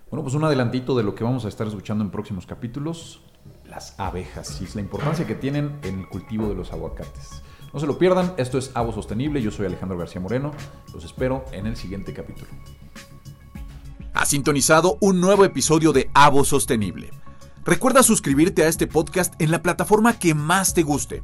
Bueno, 0.09 0.23
pues 0.23 0.35
un 0.35 0.43
adelantito 0.43 0.95
de 0.95 1.03
lo 1.03 1.15
que 1.15 1.23
vamos 1.23 1.45
a 1.45 1.47
estar 1.47 1.65
escuchando 1.67 2.03
en 2.03 2.11
próximos 2.11 2.45
capítulos, 2.45 3.21
las 3.67 3.99
abejas 3.99 4.61
y 4.61 4.75
la 4.75 4.81
importancia 4.81 5.25
que 5.25 5.35
tienen 5.35 5.79
en 5.83 5.99
el 5.99 6.07
cultivo 6.07 6.47
de 6.47 6.55
los 6.55 6.71
aguacates. 6.71 7.41
No 7.75 7.81
se 7.81 7.87
lo 7.87 7.97
pierdan, 7.97 8.33
esto 8.37 8.57
es 8.57 8.71
Avo 8.73 8.93
Sostenible, 8.93 9.41
yo 9.41 9.51
soy 9.51 9.65
Alejandro 9.65 9.97
García 9.97 10.21
Moreno, 10.21 10.53
los 10.93 11.03
espero 11.03 11.43
en 11.51 11.67
el 11.67 11.75
siguiente 11.75 12.13
capítulo. 12.13 12.47
Ha 14.13 14.25
sintonizado 14.25 14.97
un 15.01 15.19
nuevo 15.19 15.43
episodio 15.43 15.91
de 15.91 16.09
Avo 16.13 16.45
Sostenible. 16.45 17.11
Recuerda 17.65 18.01
suscribirte 18.01 18.63
a 18.63 18.69
este 18.69 18.87
podcast 18.87 19.33
en 19.41 19.51
la 19.51 19.61
plataforma 19.61 20.17
que 20.17 20.33
más 20.33 20.73
te 20.73 20.83
guste. 20.83 21.21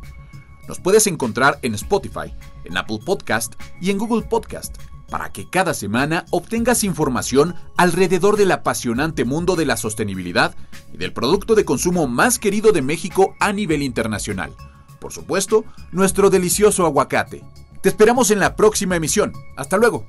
Nos 0.67 0.81
puedes 0.81 1.07
encontrar 1.07 1.57
en 1.61 1.73
Spotify, 1.73 2.35
en 2.65 2.75
Apple 2.75 2.99
Podcast 3.05 3.53
y 3.79 3.89
en 3.89 3.97
Google 3.97 4.23
Podcast 4.23 4.75
para 5.09 5.31
que 5.31 5.49
cada 5.49 5.73
semana 5.73 6.25
obtengas 6.31 6.83
información 6.83 7.55
alrededor 7.77 8.35
del 8.35 8.51
apasionante 8.51 9.23
mundo 9.23 9.55
de 9.55 9.65
la 9.65 9.77
sostenibilidad 9.77 10.53
y 10.93 10.97
del 10.97 11.13
producto 11.13 11.55
de 11.55 11.63
consumo 11.63 12.07
más 12.07 12.39
querido 12.39 12.73
de 12.73 12.81
México 12.81 13.35
a 13.39 13.53
nivel 13.53 13.83
internacional. 13.83 14.53
Por 15.01 15.11
supuesto, 15.11 15.65
nuestro 15.91 16.29
delicioso 16.29 16.85
aguacate. 16.85 17.43
Te 17.81 17.89
esperamos 17.89 18.29
en 18.29 18.39
la 18.39 18.55
próxima 18.55 18.95
emisión. 18.95 19.33
Hasta 19.57 19.77
luego. 19.77 20.05